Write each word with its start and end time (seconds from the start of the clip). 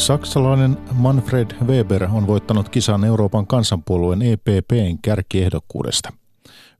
Saksalainen 0.00 0.78
Manfred 0.92 1.50
Weber 1.66 2.04
on 2.12 2.26
voittanut 2.26 2.68
kisan 2.68 3.04
Euroopan 3.04 3.46
kansanpuolueen 3.46 4.22
EPPn 4.22 4.98
kärkiehdokkuudesta. 5.02 6.12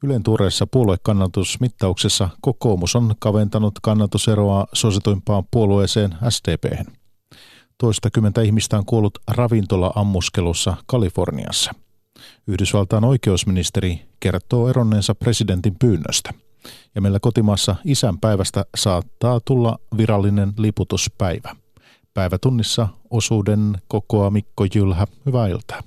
Ylen 0.03 0.23
tuoreessa 0.23 0.67
puoluekannatusmittauksessa 0.67 2.29
kokoomus 2.41 2.97
on 2.97 3.15
kaventanut 3.19 3.75
kannatuseroa 3.83 4.67
suosituimpaan 4.73 5.45
puolueeseen 5.51 6.15
SDP. 6.29 6.87
Toistakymmentä 7.79 8.43
ihmistä 8.43 8.79
on 8.79 8.85
kuollut 8.87 9.19
ravintola-ammuskelussa 9.31 10.77
Kaliforniassa. 10.87 11.73
Yhdysvaltain 12.47 13.05
oikeusministeri 13.05 14.01
kertoo 14.21 14.69
eronneensa 14.69 15.15
presidentin 15.15 15.77
pyynnöstä. 15.79 16.31
Ja 16.95 17.01
meillä 17.01 17.21
kotimaassa 17.21 17.77
isänpäivästä 17.85 18.65
saattaa 18.77 19.41
tulla 19.45 19.79
virallinen 19.97 20.53
liputuspäivä. 20.59 21.57
Päivätunnissa 22.15 22.89
osuuden 23.11 23.77
kokoa 23.89 24.31
Mikko 24.31 24.67
Jylhä. 24.75 25.07
Hyvää 25.27 25.47
iltaa. 25.47 25.81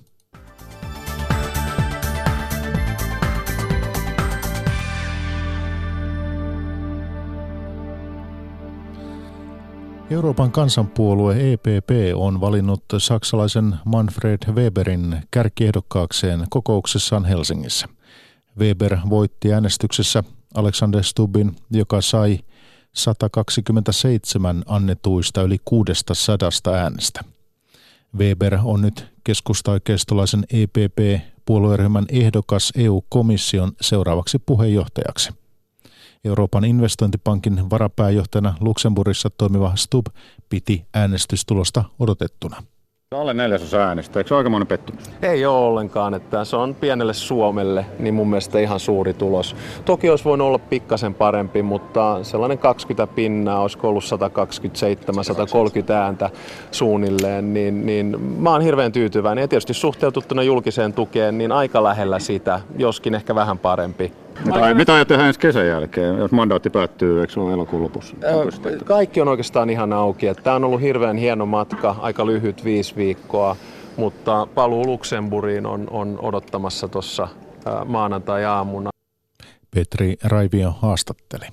Euroopan 10.10 10.52
kansanpuolue 10.52 11.54
EPP 11.54 11.90
on 12.16 12.42
valinnut 12.42 12.84
saksalaisen 12.98 13.76
Manfred 13.86 14.54
Weberin 14.54 15.22
kärkiehdokkaakseen 15.32 16.46
kokouksessaan 16.50 17.26
Helsingissä. 17.26 17.88
Weber 18.60 18.98
voitti 19.10 19.54
äänestyksessä 19.54 20.24
Alexander 20.56 21.04
Stubbin, 21.04 21.56
joka 21.72 22.02
sai 22.02 22.40
127 22.94 24.64
annetuista 24.66 25.42
yli 25.42 25.58
600 25.66 26.50
äänestä. 26.74 27.22
Weber 28.18 28.58
on 28.64 28.82
nyt 28.82 29.06
keskustaoikeistolaisen 29.24 30.46
EPP-puolueryhmän 30.54 32.06
ehdokas 32.10 32.74
EU-komission 32.76 33.72
seuraavaksi 33.82 34.40
puheenjohtajaksi. 34.40 35.30
Euroopan 36.26 36.66
investointipankin 36.66 37.70
varapääjohtajana 37.70 38.54
Luxemburgissa 38.60 39.30
toimiva 39.30 39.76
Stub 39.76 40.06
piti 40.50 40.86
äänestystulosta 40.94 41.84
odotettuna. 42.00 42.64
Alle 43.14 43.34
neljäsosa 43.34 43.78
äänestä, 43.78 44.20
eikö 44.20 44.28
se 44.28 44.34
ole 44.34 44.40
aikamoinen 44.40 44.68
pettymys? 44.68 45.04
Ei 45.22 45.46
ole 45.46 45.66
ollenkaan, 45.66 46.14
että 46.14 46.46
se 46.46 46.56
on 46.56 46.76
pienelle 46.76 47.14
Suomelle 47.14 47.86
niin 48.00 48.14
mun 48.14 48.30
mielestä 48.30 48.60
ihan 48.60 48.80
suuri 48.80 49.14
tulos. 49.14 49.56
Toki 49.86 50.10
olisi 50.10 50.26
voinut 50.26 50.48
olla 50.48 50.60
pikkasen 50.60 51.14
parempi, 51.14 51.62
mutta 51.62 52.24
sellainen 52.24 52.58
20 52.58 53.14
pinnaa, 53.16 53.62
olisiko 53.62 53.90
ollut 53.90 54.04
127-130 55.90 55.92
ääntä 55.92 56.30
suunnilleen, 56.72 57.54
niin, 57.54 57.86
niin 57.86 58.20
mä 58.22 58.52
oon 58.52 58.62
hirveän 58.62 58.92
tyytyväinen. 58.92 59.42
Ja 59.42 59.48
tietysti 59.48 59.74
suhteutettuna 59.74 60.44
julkiseen 60.44 60.94
tukeen, 60.94 61.38
niin 61.38 61.52
aika 61.52 61.84
lähellä 61.84 62.20
sitä, 62.20 62.60
joskin 62.78 63.16
ehkä 63.16 63.36
vähän 63.36 63.60
parempi. 63.60 64.14
Mitä, 64.46 64.74
mitä 64.74 65.06
tehdä 65.06 65.28
ensi 65.28 65.40
kesän 65.40 65.68
jälkeen, 65.68 66.18
jos 66.18 66.32
mandaatti 66.32 66.70
päättyy, 66.70 67.22
eikö 67.22 67.34
se 67.34 67.40
ole 67.40 67.54
elokuun 67.54 67.84
lopussa? 67.84 68.16
Kaikki 68.86 69.22
on 69.22 69.28
oikeastaan 69.28 69.70
ihan 69.70 69.94
auki. 69.94 70.26
Tämä 70.44 70.56
on 70.56 70.64
ollut 70.64 70.82
hirveän 70.82 71.18
hieno 71.18 71.46
matka, 71.46 71.96
aika 72.00 72.26
lyhyt 72.26 72.64
viisi 72.64 72.96
viikkoa, 72.96 73.56
mutta 73.98 74.48
paluu 74.56 74.86
Luxemburgiin 74.86 75.66
on, 75.66 75.88
on 75.92 76.20
odottamassa 76.22 76.88
tuossa 76.88 77.28
maanantai-aamuna. 77.86 78.90
Petri 79.76 80.16
Raivio 80.24 80.74
haastatteli. 80.82 81.46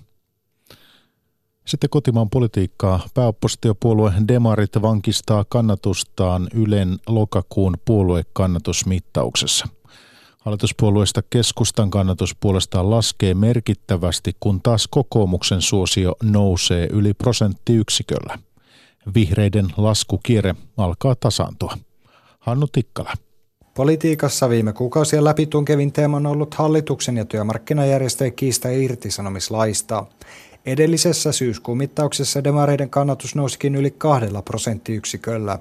Sitten 1.66 1.90
kotimaan 1.90 2.30
politiikkaa. 2.30 3.00
Pääoppositiopuolue 3.14 4.12
Demarit 4.28 4.82
vankistaa 4.82 5.44
kannatustaan 5.48 6.48
Ylen 6.54 6.98
lokakuun 7.06 7.76
puoluekannatusmittauksessa– 7.84 9.68
Hallituspuolueesta 10.40 11.22
keskustan 11.30 11.90
kannatus 11.90 12.36
puolestaan 12.40 12.90
laskee 12.90 13.34
merkittävästi, 13.34 14.36
kun 14.40 14.60
taas 14.62 14.88
kokoomuksen 14.90 15.60
suosio 15.62 16.14
nousee 16.22 16.88
yli 16.92 17.14
prosenttiyksiköllä. 17.14 18.38
Vihreiden 19.14 19.66
laskukierre 19.76 20.54
alkaa 20.76 21.14
tasaantua. 21.14 21.74
Hannu 22.38 22.66
Tikkala. 22.66 23.12
Politiikassa 23.74 24.48
viime 24.48 24.72
kuukausien 24.72 25.24
läpitunkevin 25.24 25.92
teema 25.92 26.16
on 26.16 26.26
ollut 26.26 26.54
hallituksen 26.54 27.16
ja 27.16 27.24
työmarkkinajärjestöjen 27.24 28.32
kiista 28.32 28.68
irtisanomislaista. 28.68 30.06
Edellisessä 30.66 31.32
syyskuun 31.32 31.78
mittauksessa 31.78 32.44
demareiden 32.44 32.90
kannatus 32.90 33.34
nousikin 33.34 33.74
yli 33.74 33.90
kahdella 33.90 34.42
prosenttiyksiköllä. 34.42 35.58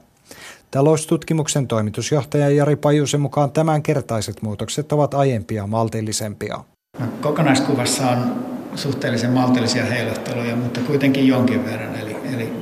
Taloustutkimuksen 0.71 1.67
toimitusjohtaja 1.67 2.49
Jari 2.49 2.75
Pajusen 2.75 3.21
mukaan 3.21 3.51
tämänkertaiset 3.51 4.41
muutokset 4.41 4.91
ovat 4.91 5.13
aiempia 5.13 5.67
maltillisempia. 5.67 6.59
No, 6.99 7.05
kokonaiskuvassa 7.21 8.09
on 8.09 8.45
suhteellisen 8.75 9.31
maltillisia 9.31 9.85
heilahteluja, 9.85 10.55
mutta 10.55 10.79
kuitenkin 10.79 11.27
jonkin 11.27 11.65
verran. 11.65 11.95
Eli, 11.95 12.17
eli 12.35 12.53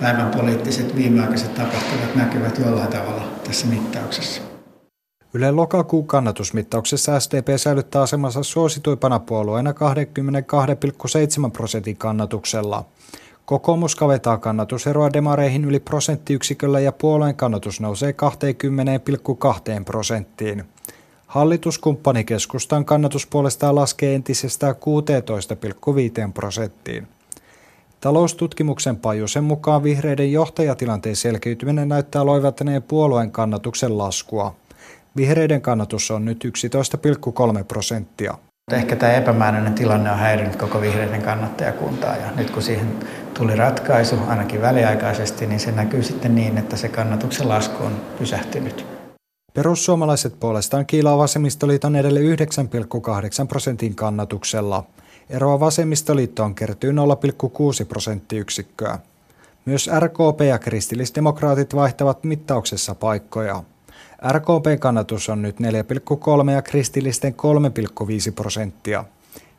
päivän 0.00 0.30
poliittiset 0.30 0.96
viimeaikaiset 0.96 1.54
tapahtumat 1.54 2.14
näkyvät 2.14 2.58
jollain 2.58 2.92
tavalla 2.92 3.28
tässä 3.46 3.66
mittauksessa. 3.66 4.42
Yle 5.34 5.50
lokakuun 5.50 6.06
kannatusmittauksessa 6.06 7.20
SDP 7.20 7.48
säilyttää 7.56 8.02
asemansa 8.02 8.42
suosituipana 8.42 9.18
puolueena 9.18 9.70
22,7 9.72 11.50
prosentin 11.50 11.96
kannatuksella– 11.96 12.84
Kokoomus 13.46 13.96
kavetaa 13.96 14.38
kannatuseroa 14.38 15.12
demareihin 15.12 15.64
yli 15.64 15.80
prosenttiyksiköllä 15.80 16.80
ja 16.80 16.92
puolueen 16.92 17.36
kannatus 17.36 17.80
nousee 17.80 18.14
20,2 19.78 19.84
prosenttiin. 19.84 20.64
Hallituskumppani 21.26 22.24
keskustan 22.24 22.84
kannatus 22.84 23.26
puolestaan 23.26 23.74
laskee 23.74 24.14
entisestään 24.14 24.74
16,5 26.26 26.32
prosenttiin. 26.34 27.08
Taloustutkimuksen 28.00 28.96
Pajusen 28.96 29.44
mukaan 29.44 29.82
vihreiden 29.82 30.32
johtajatilanteen 30.32 31.16
selkeytyminen 31.16 31.88
näyttää 31.88 32.26
loivattaneen 32.26 32.82
puolueen 32.82 33.30
kannatuksen 33.30 33.98
laskua. 33.98 34.54
Vihreiden 35.16 35.62
kannatus 35.62 36.10
on 36.10 36.24
nyt 36.24 36.44
11,3 37.58 37.64
prosenttia. 37.64 38.38
Ehkä 38.72 38.96
tämä 38.96 39.12
epämääräinen 39.12 39.74
tilanne 39.74 40.10
on 40.10 40.18
häirinyt 40.18 40.56
koko 40.56 40.80
vihreiden 40.80 41.22
kannattajakuntaa 41.22 42.16
ja 42.16 42.30
nyt 42.36 42.50
kun 42.50 42.62
siihen 42.62 42.98
tuli 43.34 43.56
ratkaisu, 43.56 44.16
ainakin 44.28 44.60
väliaikaisesti, 44.60 45.46
niin 45.46 45.60
se 45.60 45.72
näkyy 45.72 46.02
sitten 46.02 46.34
niin, 46.34 46.58
että 46.58 46.76
se 46.76 46.88
kannatuksen 46.88 47.48
lasku 47.48 47.84
on 47.84 48.00
pysähtynyt. 48.18 48.86
Perussuomalaiset 49.54 50.40
puolestaan 50.40 50.86
kiilaa 50.86 51.18
vasemmistoliiton 51.18 51.96
edelle 51.96 52.20
9,8 52.20 52.26
prosentin 53.48 53.94
kannatuksella. 53.94 54.84
Eroa 55.30 55.60
vasemmistoliittoon 55.60 56.54
kertyy 56.54 56.92
0,6 56.92 56.96
prosenttiyksikköä. 57.88 58.98
Myös 59.64 59.90
RKP 60.00 60.40
ja 60.48 60.58
kristillisdemokraatit 60.58 61.74
vaihtavat 61.74 62.24
mittauksessa 62.24 62.94
paikkoja. 62.94 63.62
RKPn 64.32 64.78
kannatus 64.80 65.28
on 65.28 65.42
nyt 65.42 65.56
4,3 65.60 66.50
ja 66.50 66.62
kristillisten 66.62 67.34
3,5 67.34 68.32
prosenttia. 68.34 69.04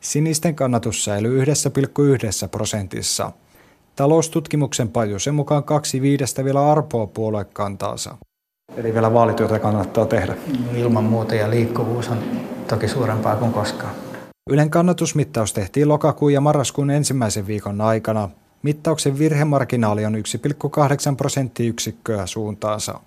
Sinisten 0.00 0.54
kannatus 0.54 1.04
säilyy 1.04 1.44
1,1 1.44 2.48
prosentissa. 2.50 3.32
Taloustutkimuksen 3.96 4.88
Pajusen 4.88 5.34
mukaan 5.34 5.64
kaksi 5.64 6.02
viidestä 6.02 6.44
vielä 6.44 6.72
arpoa 6.72 7.06
puoluekantaansa. 7.06 8.16
Eli 8.76 8.94
vielä 8.94 9.12
vaalityötä 9.12 9.58
kannattaa 9.58 10.06
tehdä. 10.06 10.36
Ilman 10.74 11.04
muuta 11.04 11.34
ja 11.34 11.50
liikkuvuus 11.50 12.08
on 12.08 12.18
toki 12.68 12.88
suurempaa 12.88 13.36
kuin 13.36 13.52
koskaan. 13.52 13.94
Ylen 14.50 14.70
kannatusmittaus 14.70 15.52
tehtiin 15.52 15.88
lokakuun 15.88 16.32
ja 16.32 16.40
marraskuun 16.40 16.90
ensimmäisen 16.90 17.46
viikon 17.46 17.80
aikana. 17.80 18.28
Mittauksen 18.62 19.18
virhemarginaali 19.18 20.04
on 20.04 20.14
1,8 20.14 21.16
prosenttiyksikköä 21.16 22.26
suuntaansa. 22.26 23.00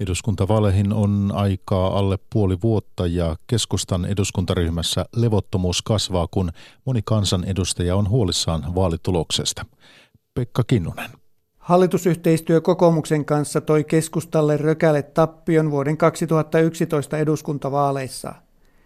Eduskuntavaaleihin 0.00 0.92
on 0.92 1.32
aikaa 1.34 1.98
alle 1.98 2.18
puoli 2.32 2.58
vuotta 2.62 3.06
ja 3.06 3.36
keskustan 3.46 4.04
eduskuntaryhmässä 4.04 5.04
levottomuus 5.16 5.82
kasvaa, 5.82 6.28
kun 6.30 6.50
moni 6.84 7.00
kansanedustaja 7.04 7.96
on 7.96 8.08
huolissaan 8.08 8.74
vaalituloksesta. 8.74 9.66
Pekka 10.34 10.64
Kinnunen. 10.66 11.10
Hallitusyhteistyö 11.58 12.60
kokoomuksen 12.60 13.24
kanssa 13.24 13.60
toi 13.60 13.84
keskustalle 13.84 14.56
rökäle 14.56 15.02
tappion 15.02 15.70
vuoden 15.70 15.96
2011 15.96 17.18
eduskuntavaaleissa. 17.18 18.34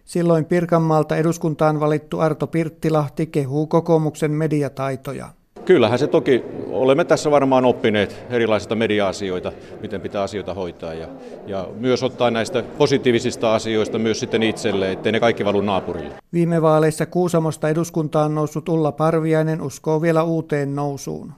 Silloin 0.05 0.45
Pirkanmaalta 0.45 1.17
eduskuntaan 1.17 1.81
valittu 1.81 2.21
Arto 2.21 2.47
Pirttilahti 2.47 3.27
kehuu 3.27 3.67
kokoomuksen 3.67 4.31
mediataitoja. 4.31 5.29
Kyllähän 5.67 5.99
se 5.99 6.07
toki, 6.07 6.43
olemme 6.71 7.05
tässä 7.05 7.31
varmaan 7.31 7.65
oppineet 7.65 8.27
erilaisista 8.31 8.75
media-asioita, 8.75 9.53
miten 9.81 10.01
pitää 10.01 10.23
asioita 10.23 10.55
hoitaa 10.55 10.95
ja, 10.95 11.09
ja 11.47 11.69
myös 11.81 12.03
ottaa 12.03 12.31
näistä 12.31 12.63
positiivisista 12.79 13.55
asioista 13.55 13.99
myös 13.99 14.21
sitten 14.21 14.43
itselle, 14.43 14.93
ettei 14.93 15.13
ne 15.13 15.21
kaikki 15.21 15.45
valu 15.45 15.61
naapurille. 15.61 16.11
Viime 16.33 16.63
vaaleissa 16.63 17.07
Kuusamosta 17.07 17.69
eduskuntaan 17.69 18.35
noussut 18.35 18.69
Ulla 18.69 18.93
Parviainen 18.93 19.63
uskoo 19.63 20.03
vielä 20.03 20.23
uuteen 20.23 20.77
nousuun. 20.77 21.33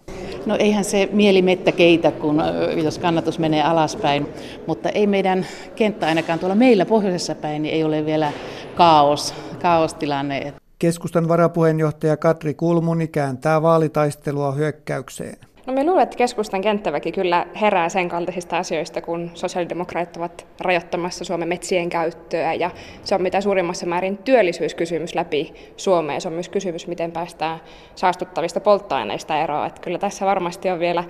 No 0.47 0.57
eihän 0.59 0.85
se 0.85 1.09
mielimettä 1.13 1.73
keitä, 1.73 2.11
kun 2.11 2.43
jos 2.85 2.99
kannatus 2.99 3.39
menee 3.39 3.63
alaspäin, 3.63 4.27
mutta 4.67 4.89
ei 4.89 5.07
meidän 5.07 5.47
kenttä 5.77 6.07
ainakaan 6.07 6.39
tuolla 6.39 6.55
meillä 6.55 6.87
pohjoisessa 6.87 7.35
päin, 7.35 7.63
niin 7.63 7.75
ei 7.75 7.85
ole 7.85 8.07
vielä 8.07 8.33
kaos, 8.75 9.35
kaostilanne. 9.63 10.53
Keskustan 10.79 11.29
varapuheenjohtaja 11.29 12.17
Katri 12.17 12.55
Kulmuni 12.55 13.09
kääntää 13.09 13.63
vaalitaistelua 13.63 14.53
hyökkäykseen. 14.53 15.39
No 15.67 15.73
me 15.73 15.85
luulen, 15.85 16.03
että 16.03 16.17
keskustan 16.17 16.61
kenttäväki 16.61 17.13
kyllä 17.13 17.47
herää 17.61 17.89
sen 17.89 18.09
kaltaisista 18.09 18.59
asioista, 18.59 19.01
kun 19.01 19.31
sosiaalidemokraatit 19.35 20.17
ovat 20.17 20.47
rajoittamassa 20.61 21.25
Suomen 21.25 21.49
metsien 21.49 21.89
käyttöä 21.89 22.55
ja 22.55 22.71
se 23.05 23.15
on 23.15 23.23
mitä 23.23 23.41
suurimmassa 23.41 23.87
määrin 23.87 24.19
työllisyyskysymys 24.19 25.15
läpi 25.15 25.55
Suomeen. 25.77 26.21
Se 26.21 26.29
on 26.29 26.35
myös 26.35 26.49
kysymys, 26.49 26.87
miten 26.87 27.13
päästään 27.13 27.61
saastuttavista 27.95 28.61
polttoaineista 28.61 29.41
eroon. 29.41 29.67
Että 29.67 29.81
kyllä 29.81 29.99
tässä 29.99 30.27
varmasti 30.27 30.71
on 30.71 30.79
vielä 30.79 31.05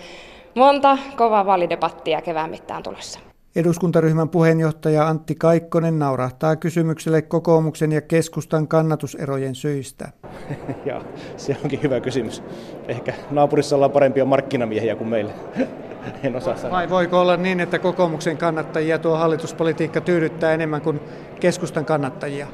monta 0.54 0.98
kovaa 1.16 1.46
vaalidebattia 1.46 2.22
kevään 2.22 2.50
mittaan 2.50 2.82
tulossa. 2.82 3.27
Eduskuntaryhmän 3.58 4.28
puheenjohtaja 4.28 5.08
Antti 5.08 5.34
Kaikkonen 5.34 5.98
naurahtaa 5.98 6.56
kysymykselle 6.56 7.22
kokoomuksen 7.22 7.92
ja 7.92 8.00
keskustan 8.00 8.68
kannatuserojen 8.68 9.54
syistä. 9.54 10.08
ja 10.86 11.02
se 11.36 11.56
onkin 11.64 11.82
hyvä 11.82 12.00
kysymys. 12.00 12.42
Ehkä 12.88 13.14
naapurissa 13.30 13.76
ollaan 13.76 13.90
parempia 13.90 14.24
markkinamiehiä 14.24 14.96
kuin 14.96 15.08
meillä. 15.08 15.32
en 16.22 16.36
osaa 16.36 16.56
sanoa. 16.56 16.76
Vai 16.76 16.90
voiko 16.90 17.20
olla 17.20 17.36
niin, 17.36 17.60
että 17.60 17.78
kokoomuksen 17.78 18.36
kannattajia 18.36 18.98
tuo 18.98 19.16
hallituspolitiikka 19.16 20.00
tyydyttää 20.00 20.54
enemmän 20.54 20.80
kuin 20.80 21.00
keskustan 21.40 21.84
kannattajia? 21.84 22.46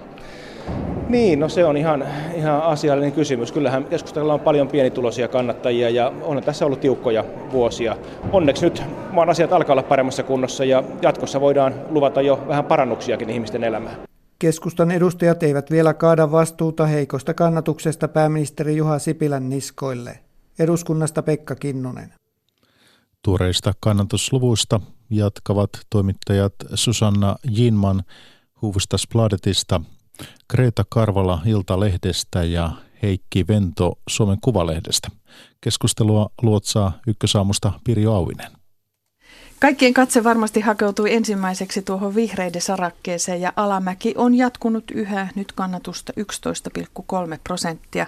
Niin, 1.15 1.41
no 1.41 1.49
se 1.49 1.65
on 1.65 1.77
ihan, 1.77 2.05
ihan 2.35 2.63
asiallinen 2.63 3.13
kysymys. 3.13 3.53
Kyllähän 3.53 3.85
keskustella 3.85 4.35
on 4.35 4.41
paljon 4.41 4.69
pienituloisia 4.69 5.29
kannattajia 5.29 5.91
ja 5.91 6.13
on 6.23 6.43
tässä 6.43 6.67
ollut 6.67 6.81
tiukkoja 6.81 7.25
vuosia. 7.53 7.97
Onneksi 8.33 8.65
nyt 8.65 8.83
maan 9.13 9.31
asiat 9.31 9.53
alkaa 9.53 9.73
olla 9.73 9.83
paremmassa 9.83 10.23
kunnossa 10.23 10.65
ja 10.65 10.85
jatkossa 11.03 11.41
voidaan 11.41 11.75
luvata 11.89 12.23
jo 12.23 12.45
vähän 12.49 12.65
parannuksiakin 12.65 13.31
ihmisten 13.31 13.65
elämään. 13.65 13.97
Keskustan 14.39 14.91
edustajat 14.91 15.43
eivät 15.43 15.71
vielä 15.71 15.95
kaada 15.95 16.33
vastuuta 16.33 16.87
heikosta 16.87 17.35
kannatuksesta 17.35 18.09
pääministeri 18.09 18.77
Juha 18.77 18.99
Sipilän 18.99 19.49
niskoille. 19.49 20.19
Eduskunnasta 20.59 21.23
Pekka 21.23 21.55
Kinnunen. 21.55 22.13
Tuoreista 23.23 23.73
kannatusluvuista 23.81 24.81
jatkavat 25.11 25.71
toimittajat 25.91 26.55
Susanna 26.75 27.37
Jinman 27.51 28.03
Hufvudstadsbladetista 28.63 29.81
Kreta 30.49 30.85
Karvala 30.89 31.43
Iltalehdestä 31.47 32.45
ja 32.45 32.71
Heikki 33.03 33.47
Vento 33.49 33.99
Suomen 34.09 34.39
Kuvalehdestä. 34.41 35.09
Keskustelua 35.61 36.31
luotsaa 36.43 36.93
ykkösaamusta 37.07 37.73
Pirjo 37.85 38.13
Auvinen. 38.13 38.53
Kaikkien 39.61 39.95
katse 39.95 40.25
varmasti 40.25 40.61
hakeutui 40.61 41.15
ensimmäiseksi 41.15 41.83
tuohon 41.83 42.15
vihreiden 42.15 42.61
sarakkeeseen 42.61 43.41
ja 43.41 43.53
alamäki 43.57 44.15
on 44.17 44.35
jatkunut 44.35 44.91
yhä 44.91 45.29
nyt 45.35 45.53
kannatusta 45.53 46.13
11,3 46.21 47.39
prosenttia. 47.45 48.07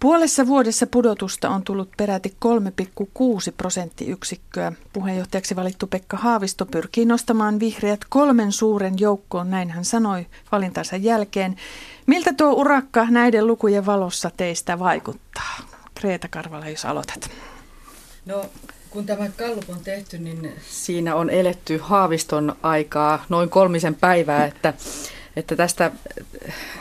Puolessa 0.00 0.46
vuodessa 0.46 0.86
pudotusta 0.86 1.50
on 1.50 1.62
tullut 1.62 1.90
peräti 1.96 2.36
3,6 2.44 3.52
prosenttiyksikköä. 3.56 4.72
Puheenjohtajaksi 4.92 5.56
valittu 5.56 5.86
Pekka 5.86 6.16
Haavisto 6.16 6.66
pyrkii 6.66 7.04
nostamaan 7.04 7.60
vihreät 7.60 8.00
kolmen 8.08 8.52
suuren 8.52 8.94
joukkoon, 8.98 9.50
näin 9.50 9.70
hän 9.70 9.84
sanoi 9.84 10.26
valintansa 10.52 10.96
jälkeen. 10.96 11.56
Miltä 12.06 12.32
tuo 12.32 12.52
urakka 12.52 13.06
näiden 13.10 13.46
lukujen 13.46 13.86
valossa 13.86 14.30
teistä 14.36 14.78
vaikuttaa? 14.78 15.56
Kreeta 15.94 16.28
Karvala, 16.28 16.68
jos 16.68 16.84
aloitat. 16.84 17.30
No, 18.26 18.44
kun 18.90 19.06
tämä 19.06 19.28
kallup 19.28 19.70
on 19.70 19.80
tehty, 19.84 20.18
niin 20.18 20.52
siinä 20.68 21.14
on 21.14 21.30
eletty 21.30 21.78
Haaviston 21.82 22.56
aikaa 22.62 23.24
noin 23.28 23.48
kolmisen 23.48 23.94
päivää, 23.94 24.46
että, 24.46 24.74
että 25.36 25.56
tästä, 25.56 25.90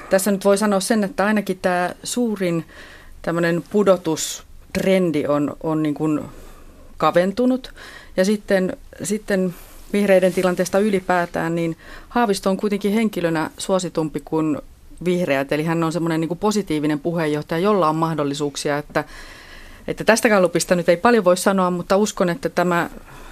tässä 0.10 0.32
nyt 0.32 0.46
voi 0.46 0.58
sanoa 0.58 0.80
sen, 0.80 1.04
että 1.04 1.26
ainakin 1.26 1.60
tämä 1.60 1.90
suurin 2.04 2.66
tämmöinen 3.26 3.64
pudotustrendi 3.70 5.26
on, 5.28 5.58
on 5.64 5.84
niin 5.84 5.94
kuin 5.94 6.22
kaventunut. 6.98 7.74
Ja 8.18 8.26
sitten, 8.26 8.78
sitten 9.04 9.56
vihreiden 9.94 10.34
tilanteesta 10.34 10.80
ylipäätään, 10.80 11.56
niin 11.56 11.78
Haavisto 12.10 12.50
on 12.50 12.58
kuitenkin 12.58 12.94
henkilönä 12.94 13.50
suositumpi 13.58 14.22
kuin 14.26 14.58
vihreät. 15.06 15.52
Eli 15.52 15.64
hän 15.64 15.84
on 15.84 15.92
semmoinen 15.92 16.22
niin 16.22 16.28
kuin 16.28 16.38
positiivinen 16.38 17.00
puheenjohtaja, 17.00 17.60
jolla 17.60 17.90
on 17.90 17.96
mahdollisuuksia, 17.96 18.78
että, 18.78 19.04
että 19.88 20.04
tästä 20.04 20.30
kallupista 20.30 20.76
nyt 20.76 20.90
ei 20.90 20.98
paljon 20.98 21.24
voi 21.24 21.38
sanoa, 21.38 21.72
mutta 21.72 21.98
uskon, 21.98 22.30
että 22.30 22.50
tämä 22.50 22.90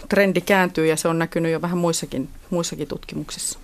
trendi 0.10 0.42
kääntyy 0.42 0.86
ja 0.86 0.95
se 0.95 1.07
on 1.07 1.19
näkynyt 1.19 1.51
jo 1.51 1.62
vähän 1.62 1.78
muissakin, 1.78 2.30
muissakin 2.50 2.88
tutkimuksissa. 2.88 3.60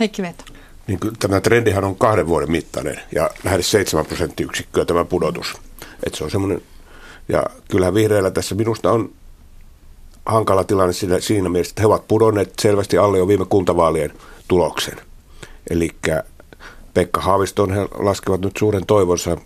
Heikki 0.00 0.22
Veto 0.22 0.44
niin 0.90 1.00
tämä 1.18 1.40
trendihan 1.40 1.84
on 1.84 1.96
kahden 1.96 2.26
vuoden 2.26 2.50
mittainen 2.50 3.00
ja 3.14 3.30
lähes 3.44 3.70
7 3.70 4.06
prosenttiyksikköä 4.06 4.84
tämä 4.84 5.04
pudotus. 5.04 5.54
Et 6.06 6.14
se 6.14 6.24
on 6.24 6.30
semmoinen, 6.30 6.62
ja 7.28 7.46
kyllähän 7.70 7.94
vihreillä 7.94 8.30
tässä 8.30 8.54
minusta 8.54 8.92
on 8.92 9.12
hankala 10.26 10.64
tilanne 10.64 10.92
siinä, 10.92 11.20
siinä 11.20 11.48
mielessä, 11.48 11.72
että 11.72 11.82
he 11.82 11.86
ovat 11.86 12.08
pudonneet 12.08 12.52
selvästi 12.60 12.98
alle 12.98 13.18
jo 13.18 13.28
viime 13.28 13.44
kuntavaalien 13.44 14.12
tuloksen. 14.48 14.96
Eli 15.70 15.90
Pekka 16.94 17.20
Haaviston 17.20 17.72
he 17.72 17.80
laskevat 17.92 18.40
nyt 18.40 18.56
suuren 18.56 18.86
toivonsa. 18.86 19.36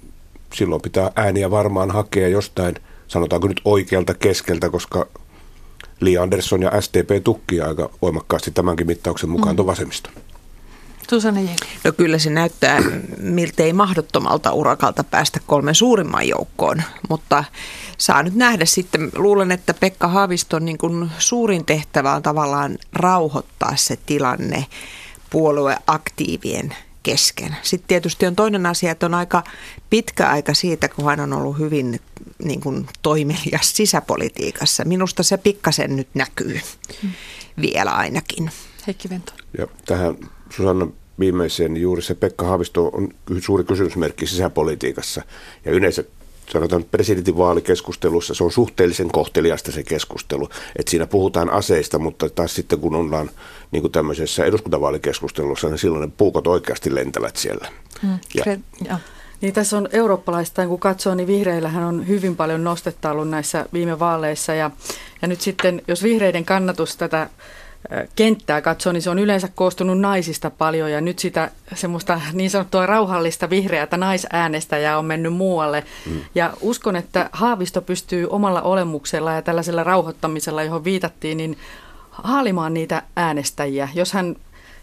Silloin 0.54 0.82
pitää 0.82 1.10
ääniä 1.16 1.50
varmaan 1.50 1.90
hakea 1.90 2.28
jostain, 2.28 2.74
sanotaanko 3.08 3.48
nyt 3.48 3.60
oikealta 3.64 4.14
keskeltä, 4.14 4.70
koska 4.70 5.06
Li 6.00 6.18
Andersson 6.18 6.62
ja 6.62 6.80
STP 6.80 7.24
tukkii 7.24 7.60
aika 7.60 7.90
voimakkaasti 8.02 8.50
tämänkin 8.50 8.86
mittauksen 8.86 9.30
mukaan 9.30 9.54
mm. 9.54 9.56
tuon 9.56 9.66
vasemmiston. 9.66 10.12
Susanne 11.10 11.56
No 11.84 11.92
kyllä 11.92 12.18
se 12.18 12.30
näyttää 12.30 12.78
miltei 13.18 13.72
mahdottomalta 13.72 14.52
urakalta 14.52 15.04
päästä 15.04 15.40
kolmen 15.46 15.74
suurimman 15.74 16.28
joukkoon, 16.28 16.82
mutta 17.08 17.44
saa 17.98 18.22
nyt 18.22 18.34
nähdä 18.34 18.64
sitten. 18.64 19.10
Luulen, 19.14 19.52
että 19.52 19.74
Pekka 19.74 20.08
Haaviston 20.08 20.64
niin 20.64 20.78
kuin 20.78 21.10
suurin 21.18 21.64
tehtävä 21.64 22.14
on 22.14 22.22
tavallaan 22.22 22.78
rauhoittaa 22.92 23.76
se 23.76 23.96
tilanne 24.06 24.66
puolueaktiivien 25.30 26.76
kesken. 27.02 27.56
Sitten 27.62 27.88
tietysti 27.88 28.26
on 28.26 28.36
toinen 28.36 28.66
asia, 28.66 28.90
että 28.90 29.06
on 29.06 29.14
aika 29.14 29.44
pitkä 29.90 30.28
aika 30.28 30.54
siitä, 30.54 30.88
kun 30.88 31.04
hän 31.04 31.20
on 31.20 31.32
ollut 31.32 31.58
hyvin 31.58 32.00
niin 32.44 32.60
kuin 32.60 32.86
toimelias 33.02 33.76
sisäpolitiikassa. 33.76 34.84
Minusta 34.84 35.22
se 35.22 35.36
pikkasen 35.36 35.96
nyt 35.96 36.08
näkyy 36.14 36.60
hmm. 37.02 37.12
vielä 37.60 37.90
ainakin. 37.90 38.50
Heikki 38.86 39.10
Vento. 39.10 39.32
Ja 39.58 39.66
tähän 39.86 40.16
Susanna 40.56 40.86
viimeiseen, 41.18 41.74
niin 41.74 41.82
juuri 41.82 42.02
se 42.02 42.14
Pekka 42.14 42.46
Haavisto 42.46 42.88
on 42.88 43.08
suuri 43.40 43.64
kysymysmerkki 43.64 44.26
sisäpolitiikassa. 44.26 45.22
Ja 45.64 45.72
yleensä 45.72 46.04
sanotaan 46.52 46.84
presidentinvaalikeskustelussa 46.84 48.34
se 48.34 48.44
on 48.44 48.52
suhteellisen 48.52 49.08
kohteliasta 49.08 49.72
se 49.72 49.82
keskustelu, 49.82 50.48
että 50.76 50.90
siinä 50.90 51.06
puhutaan 51.06 51.50
aseista, 51.50 51.98
mutta 51.98 52.30
taas 52.30 52.54
sitten 52.54 52.78
kun 52.78 52.94
ollaan 52.94 53.30
niin 53.70 53.82
kuin 53.82 53.92
tämmöisessä 53.92 54.44
eduskuntavaalikeskustelussa, 54.44 55.68
niin 55.68 55.78
silloin 55.78 56.00
ne 56.00 56.12
puukot 56.16 56.46
oikeasti 56.46 56.94
lentävät 56.94 57.36
siellä. 57.36 57.68
Mm, 58.02 58.18
ja, 58.34 58.44
ja. 58.88 58.98
Niin 59.40 59.54
tässä 59.54 59.76
on 59.76 59.88
eurooppalaista, 59.92 60.66
kun 60.66 60.80
katsoo, 60.80 61.14
niin 61.14 61.26
vihreillähän 61.26 61.84
on 61.84 62.08
hyvin 62.08 62.36
paljon 62.36 62.64
nostetta 62.64 63.10
ollut 63.10 63.28
näissä 63.28 63.66
viime 63.72 63.98
vaaleissa 63.98 64.54
ja, 64.54 64.70
ja 65.22 65.28
nyt 65.28 65.40
sitten, 65.40 65.82
jos 65.88 66.02
vihreiden 66.02 66.44
kannatus 66.44 66.96
tätä 66.96 67.30
kenttää 68.16 68.60
katsoo, 68.60 68.92
niin 68.92 69.02
se 69.02 69.10
on 69.10 69.18
yleensä 69.18 69.48
koostunut 69.54 70.00
naisista 70.00 70.50
paljon 70.50 70.92
ja 70.92 71.00
nyt 71.00 71.18
sitä 71.18 71.50
semmoista 71.74 72.20
niin 72.32 72.50
sanottua 72.50 72.86
rauhallista 72.86 73.50
vihreätä 73.50 73.96
naisäänestäjää 73.96 74.98
on 74.98 75.04
mennyt 75.04 75.32
muualle. 75.32 75.84
Mm. 76.06 76.20
Ja 76.34 76.52
uskon, 76.60 76.96
että 76.96 77.30
Haavisto 77.32 77.82
pystyy 77.82 78.26
omalla 78.30 78.62
olemuksella 78.62 79.32
ja 79.32 79.42
tällaisella 79.42 79.84
rauhoittamisella, 79.84 80.62
johon 80.62 80.84
viitattiin, 80.84 81.36
niin 81.36 81.58
haalimaan 82.10 82.74
niitä 82.74 83.02
äänestäjiä. 83.16 83.88
Jos 83.94 84.12
hän 84.12 84.36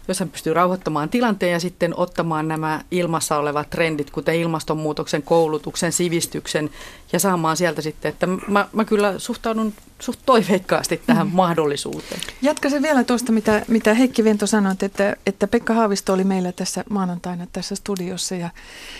jos 0.08 0.20
hän 0.20 0.28
pystyy 0.28 0.54
rauhoittamaan 0.54 1.08
tilanteen 1.08 1.52
ja 1.52 1.60
sitten 1.60 1.94
ottamaan 1.96 2.48
nämä 2.48 2.80
ilmassa 2.90 3.38
olevat 3.38 3.70
trendit, 3.70 4.10
kuten 4.10 4.34
ilmastonmuutoksen, 4.34 5.22
koulutuksen, 5.22 5.92
sivistyksen 5.92 6.70
ja 7.12 7.20
saamaan 7.20 7.56
sieltä 7.56 7.82
sitten, 7.82 8.08
että 8.08 8.26
mä, 8.26 8.68
mä 8.72 8.84
kyllä 8.84 9.18
suhtaudun 9.18 9.72
suht 10.02 10.20
toiveikkaasti 10.26 11.02
tähän 11.06 11.26
mm. 11.26 11.32
mahdollisuuteen. 11.34 12.20
Jatkaisin 12.42 12.82
vielä 12.82 13.04
tuosta, 13.04 13.32
mitä, 13.32 13.62
mitä 13.68 13.94
Heikki 13.94 14.24
Vento 14.24 14.46
sanoi, 14.46 14.74
että, 14.82 15.16
että 15.26 15.48
Pekka 15.48 15.74
Haavisto 15.74 16.12
oli 16.12 16.24
meillä 16.24 16.52
tässä 16.52 16.84
maanantaina 16.90 17.46
tässä 17.52 17.74
studiossa 17.74 18.34
ja, 18.34 18.50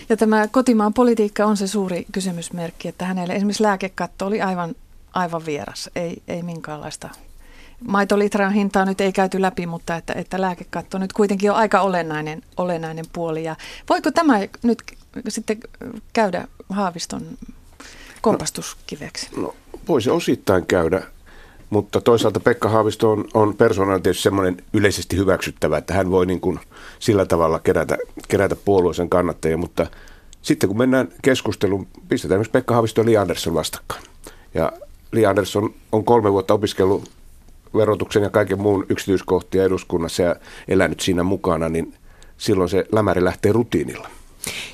ja 0.09 0.17
tämä 0.17 0.47
kotimaan 0.47 0.93
politiikka 0.93 1.45
on 1.45 1.57
se 1.57 1.67
suuri 1.67 2.05
kysymysmerkki, 2.11 2.87
että 2.87 3.05
hänelle 3.05 3.33
esimerkiksi 3.33 3.63
lääkekatto 3.63 4.25
oli 4.25 4.41
aivan, 4.41 4.75
aivan 5.13 5.45
vieras, 5.45 5.89
ei, 5.95 6.21
ei 6.27 6.43
minkäänlaista 6.43 7.09
maitolitran 7.87 8.53
hintaa 8.53 8.85
nyt 8.85 9.01
ei 9.01 9.11
käyty 9.11 9.41
läpi, 9.41 9.65
mutta 9.65 9.95
että, 9.95 10.13
että 10.13 10.41
lääkekatto 10.41 10.97
nyt 10.97 11.13
kuitenkin 11.13 11.51
on 11.51 11.57
aika 11.57 11.81
olennainen, 11.81 12.41
olennainen 12.57 13.05
puoli. 13.13 13.43
Ja 13.43 13.55
voiko 13.89 14.11
tämä 14.11 14.39
nyt 14.63 14.83
sitten 15.27 15.57
käydä 16.13 16.47
Haaviston 16.69 17.21
kompastuskiveksi? 18.21 19.29
No, 19.35 19.41
no 19.41 19.53
voisi 19.87 20.09
osittain 20.09 20.65
käydä, 20.65 21.03
mutta 21.69 22.01
toisaalta 22.01 22.39
Pekka 22.39 22.69
Haavisto 22.69 23.11
on, 23.11 23.25
on 23.33 23.55
persoonana 23.55 23.99
tietysti 23.99 24.23
semmoinen 24.23 24.63
yleisesti 24.73 25.17
hyväksyttävä, 25.17 25.77
että 25.77 25.93
hän 25.93 26.11
voi 26.11 26.25
niin 26.25 26.39
kuin 26.39 26.59
sillä 26.99 27.25
tavalla 27.25 27.59
kerätä, 27.59 27.97
kerätä 28.27 28.55
puolueen 28.55 29.09
kannattajia, 29.09 29.57
mutta 29.57 29.87
sitten 30.41 30.69
kun 30.69 30.77
mennään 30.77 31.07
keskusteluun, 31.21 31.87
pistetään 32.09 32.39
myös 32.39 32.49
Pekka 32.49 32.73
Haavisto 32.73 33.01
ja 33.01 33.05
Li 33.05 33.17
Andersson 33.17 33.53
vastakkain. 33.53 34.03
Ja 34.53 34.71
Li 35.11 35.25
Andersson 35.25 35.73
on 35.91 36.05
kolme 36.05 36.31
vuotta 36.31 36.53
opiskellut 36.53 37.09
verotuksen 37.75 38.23
ja 38.23 38.29
kaiken 38.29 38.61
muun 38.61 38.85
yksityiskohtia 38.89 39.63
eduskunnassa 39.63 40.23
ja 40.23 40.35
elänyt 40.67 40.99
siinä 40.99 41.23
mukana, 41.23 41.69
niin 41.69 41.93
silloin 42.37 42.69
se 42.69 42.85
lämäri 42.91 43.23
lähtee 43.23 43.51
rutiinilla. 43.51 44.09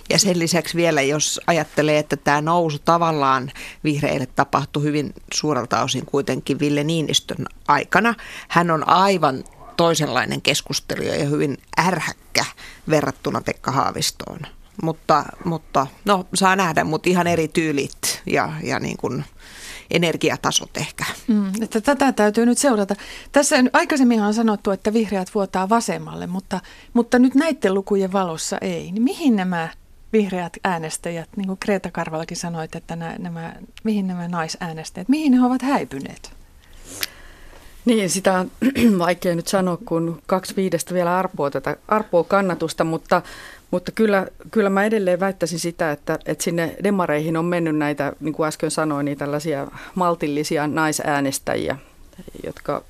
Ja 0.10 0.20
sen 0.20 0.40
lisäksi 0.40 0.78
vielä, 0.78 1.02
jos 1.02 1.42
ajattelee, 1.48 1.98
että 1.98 2.18
tämä 2.18 2.42
nousu 2.42 2.78
tavallaan 2.86 3.52
vihreille 3.84 4.26
tapahtui 4.26 4.84
hyvin 4.84 5.14
suurelta 5.34 5.84
osin 5.84 6.06
kuitenkin 6.06 6.60
Ville 6.60 6.84
Niinistön 6.84 7.46
aikana. 7.68 8.16
Hän 8.48 8.72
on 8.72 8.88
aivan 8.88 9.44
toisenlainen 9.78 10.42
keskustelija 10.42 11.16
ja 11.16 11.26
hyvin 11.26 11.58
ärhäkkä 11.80 12.46
verrattuna 12.90 13.42
Pekka 13.42 13.72
Haavistoon. 13.72 14.40
Mutta, 14.84 15.26
mutta 15.46 15.88
no, 16.06 16.26
saa 16.34 16.56
nähdä, 16.56 16.84
mutta 16.84 17.10
ihan 17.10 17.28
eri 17.28 17.48
tyylit 17.48 18.22
ja, 18.26 18.54
ja 18.64 18.80
niin 18.80 18.98
kuin 18.98 19.26
energiatasot 19.92 20.78
ehkä. 20.78 21.06
Mm, 21.28 21.52
että 21.62 21.82
tätä 21.82 22.12
täytyy 22.12 22.46
nyt 22.46 22.58
seurata. 22.58 22.96
Tässä 23.32 23.56
aikaisemmin 23.74 24.22
on 24.22 24.34
sanottu, 24.34 24.72
että 24.72 24.94
vihreät 24.94 25.36
vuotaa 25.36 25.70
vasemmalle, 25.70 26.28
mutta, 26.28 26.60
mutta 26.94 27.20
nyt 27.20 27.36
näiden 27.36 27.74
lukujen 27.74 28.14
valossa 28.14 28.58
ei. 28.62 28.92
Niin 28.92 29.04
mihin 29.04 29.36
nämä 29.36 29.70
vihreät 30.14 30.58
äänestäjät, 30.64 31.30
niin 31.36 31.48
kuin 31.48 31.60
Kreta 31.60 31.92
Karvalakin 31.92 32.38
sanoit, 32.38 32.76
että 32.76 32.96
nämä, 32.96 33.16
nämä, 33.18 33.54
mihin 33.84 34.08
nämä 34.08 34.28
naisäänestäjät, 34.28 35.10
mihin 35.10 35.32
ne 35.32 35.46
ovat 35.46 35.62
häipyneet? 35.62 36.32
Niin, 37.86 38.10
sitä 38.10 38.40
on 38.40 38.52
vaikea 39.06 39.36
nyt 39.36 39.48
sanoa, 39.48 39.78
kun 39.86 40.22
kaksi 40.28 40.56
viidestä 40.56 40.94
vielä 40.94 41.18
arpoo, 41.18 41.50
tätä, 41.50 41.78
arpoo 41.88 42.24
kannatusta, 42.24 42.84
mutta, 42.84 43.22
mutta 43.72 43.92
kyllä, 43.92 44.28
kyllä 44.52 44.70
mä 44.70 44.86
edelleen 44.86 45.20
väittäisin 45.20 45.60
sitä, 45.60 45.92
että, 45.92 46.20
että 46.26 46.44
sinne 46.44 46.76
demareihin 46.84 47.38
on 47.38 47.46
mennyt 47.46 47.76
näitä, 47.76 48.14
niin 48.20 48.34
kuin 48.34 48.48
äsken 48.48 48.72
sanoin, 48.72 49.06
niin 49.06 49.18
tällaisia 49.18 49.68
maltillisia 49.96 50.68
naisäänestäjiä, 50.68 51.78
jotka, 52.46 52.84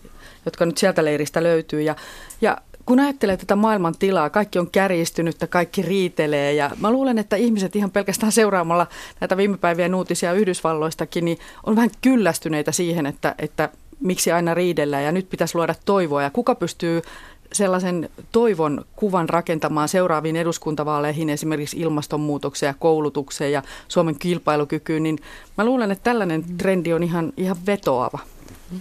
jotka 0.46 0.66
nyt 0.66 0.78
sieltä 0.78 1.06
leiristä 1.06 1.44
löytyy. 1.44 1.82
Ja, 1.82 1.96
ja 2.42 2.58
kun 2.86 3.00
ajattelee 3.00 3.38
tätä 3.38 3.56
maailman 3.56 3.96
tilaa, 4.00 4.30
kaikki 4.30 4.60
on 4.60 4.72
kärjistynyttä, 4.72 5.48
kaikki 5.48 5.82
riitelee 5.82 6.54
ja 6.54 6.72
mä 6.80 6.92
luulen, 6.92 7.18
että 7.18 7.36
ihmiset 7.36 7.76
ihan 7.76 7.92
pelkästään 7.92 8.32
seuraamalla 8.32 8.88
näitä 9.20 9.38
viime 9.38 9.58
päivien 9.58 9.96
uutisia 9.96 10.34
Yhdysvalloistakin, 10.34 11.26
niin 11.26 11.38
on 11.66 11.76
vähän 11.76 11.92
kyllästyneitä 12.02 12.72
siihen, 12.72 13.06
että, 13.06 13.36
että 13.40 13.70
miksi 14.00 14.32
aina 14.32 14.54
riidellään 14.54 15.04
ja 15.04 15.12
nyt 15.12 15.30
pitäisi 15.30 15.56
luoda 15.56 15.76
toivoa 15.86 16.24
ja 16.24 16.30
kuka 16.30 16.56
pystyy 16.56 17.02
sellaisen 17.54 18.10
toivon 18.32 18.86
kuvan 18.96 19.30
rakentamaan 19.30 19.90
seuraaviin 19.90 20.36
eduskuntavaaleihin, 20.36 21.30
esimerkiksi 21.30 21.80
ilmastonmuutokseen 21.80 22.70
ja 22.70 22.76
koulutukseen 22.80 23.52
ja 23.52 23.64
Suomen 23.88 24.20
kilpailukykyyn, 24.20 25.04
niin 25.04 25.20
mä 25.58 25.66
luulen, 25.66 25.92
että 25.92 26.04
tällainen 26.04 26.58
trendi 26.58 26.94
on 26.94 27.04
ihan, 27.04 27.34
ihan 27.38 27.58
vetoava. 27.66 28.20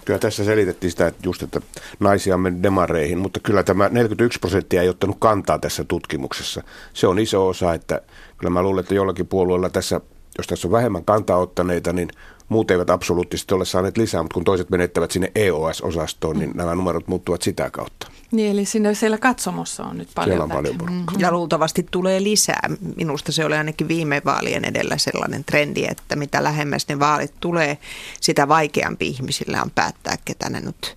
Kyllä 0.04 0.18
tässä 0.18 0.44
selitettiin 0.44 0.90
sitä, 0.90 1.06
että 1.06 1.20
just, 1.24 1.42
että 1.42 1.60
naisia 2.00 2.34
on 2.34 2.40
mennyt 2.40 2.62
demareihin, 2.62 3.18
mutta 3.18 3.40
kyllä 3.40 3.62
tämä 3.62 3.88
41 3.88 4.38
prosenttia 4.38 4.82
ei 4.82 4.88
ottanut 4.88 5.16
kantaa 5.18 5.58
tässä 5.58 5.84
tutkimuksessa. 5.84 6.62
Se 6.94 7.06
on 7.06 7.18
iso 7.18 7.48
osa, 7.48 7.74
että 7.74 8.00
kyllä 8.36 8.50
mä 8.50 8.62
luulen, 8.62 8.80
että 8.80 8.94
jollakin 8.94 9.26
puolueella 9.26 9.70
tässä, 9.70 10.00
jos 10.38 10.46
tässä 10.46 10.68
on 10.68 10.72
vähemmän 10.72 11.04
kantaa 11.04 11.36
ottaneita, 11.36 11.92
niin 11.92 12.08
muut 12.48 12.70
eivät 12.70 12.90
absoluuttisesti 12.90 13.54
ole 13.54 13.64
saaneet 13.64 13.96
lisää, 13.96 14.22
mutta 14.22 14.34
kun 14.34 14.44
toiset 14.44 14.70
menettävät 14.70 15.10
sinne 15.10 15.32
EOS-osastoon, 15.34 16.38
niin 16.38 16.50
nämä 16.54 16.74
numerot 16.74 17.08
muuttuvat 17.08 17.42
sitä 17.42 17.70
kautta. 17.70 18.06
Niin, 18.30 18.52
eli 18.52 18.64
sinne 18.64 18.94
siellä 18.94 19.18
katsomossa 19.18 19.84
on 19.84 19.98
nyt 19.98 20.08
paljon 20.14 20.30
Siellä 20.30 20.44
on 20.44 20.50
paljon 20.50 20.78
porukkaa. 20.78 21.14
Ja 21.18 21.32
luultavasti 21.32 21.86
tulee 21.90 22.22
lisää. 22.22 22.70
Minusta 22.96 23.32
se 23.32 23.44
oli 23.44 23.56
ainakin 23.56 23.88
viime 23.88 24.22
vaalien 24.24 24.64
edellä 24.64 24.98
sellainen 24.98 25.44
trendi, 25.44 25.84
että 25.90 26.16
mitä 26.16 26.44
lähemmäs 26.44 26.88
ne 26.88 26.98
vaalit 26.98 27.34
tulee, 27.40 27.78
sitä 28.20 28.48
vaikeampi 28.48 29.06
ihmisillä 29.06 29.62
on 29.62 29.70
päättää, 29.70 30.16
ketä 30.24 30.50
ne 30.50 30.60
nyt 30.60 30.96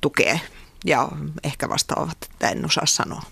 tukee. 0.00 0.40
Ja 0.84 1.08
ehkä 1.44 1.68
vastaavat, 1.68 2.16
että 2.32 2.48
en 2.48 2.64
osaa 2.64 2.86
sanoa. 2.86 3.22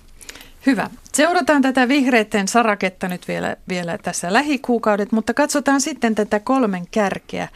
Hyvä. 0.66 0.90
Seurataan 1.12 1.62
tätä 1.62 1.88
vihreiden 1.88 2.48
saraketta 2.48 3.08
nyt 3.08 3.28
vielä, 3.28 3.56
vielä 3.68 3.98
tässä 3.98 4.32
lähikuukaudet, 4.32 5.12
mutta 5.12 5.34
katsotaan 5.34 5.80
sitten 5.80 6.14
tätä 6.14 6.40
kolmen 6.40 6.86
kärkeä. 6.90 7.48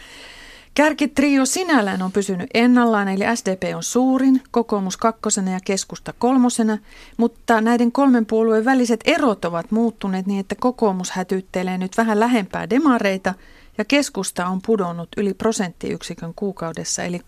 Kärkitrio 0.75 1.47
sinällään 1.47 2.03
on 2.03 2.13
pysynyt 2.13 2.51
ennallaan, 2.55 3.09
eli 3.09 3.25
SDP 3.37 3.63
on 3.77 3.83
suurin, 3.83 4.43
kokoomus 4.51 4.97
kakkosena 4.97 5.51
ja 5.51 5.59
keskusta 5.65 6.15
kolmosena, 6.19 6.79
mutta 7.17 7.61
näiden 7.61 7.93
kolmen 7.93 8.27
puolueen 8.27 8.65
väliset 8.65 9.01
erot 9.05 9.45
ovat 9.45 9.71
muuttuneet 9.71 10.27
niin, 10.27 10.41
että 10.41 10.55
kokoomus 10.55 11.11
hätyttelee 11.11 11.79
nyt 11.79 11.97
vähän 11.97 12.21
lähempää 12.21 12.71
demareita 12.71 13.35
ja 13.79 13.85
keskusta 13.85 14.47
on 14.47 14.63
pudonnut 14.67 15.09
yli 15.17 15.35
prosenttiyksikön 15.35 16.35
kuukaudessa, 16.35 17.03
eli 17.03 17.19
16,5 17.19 17.23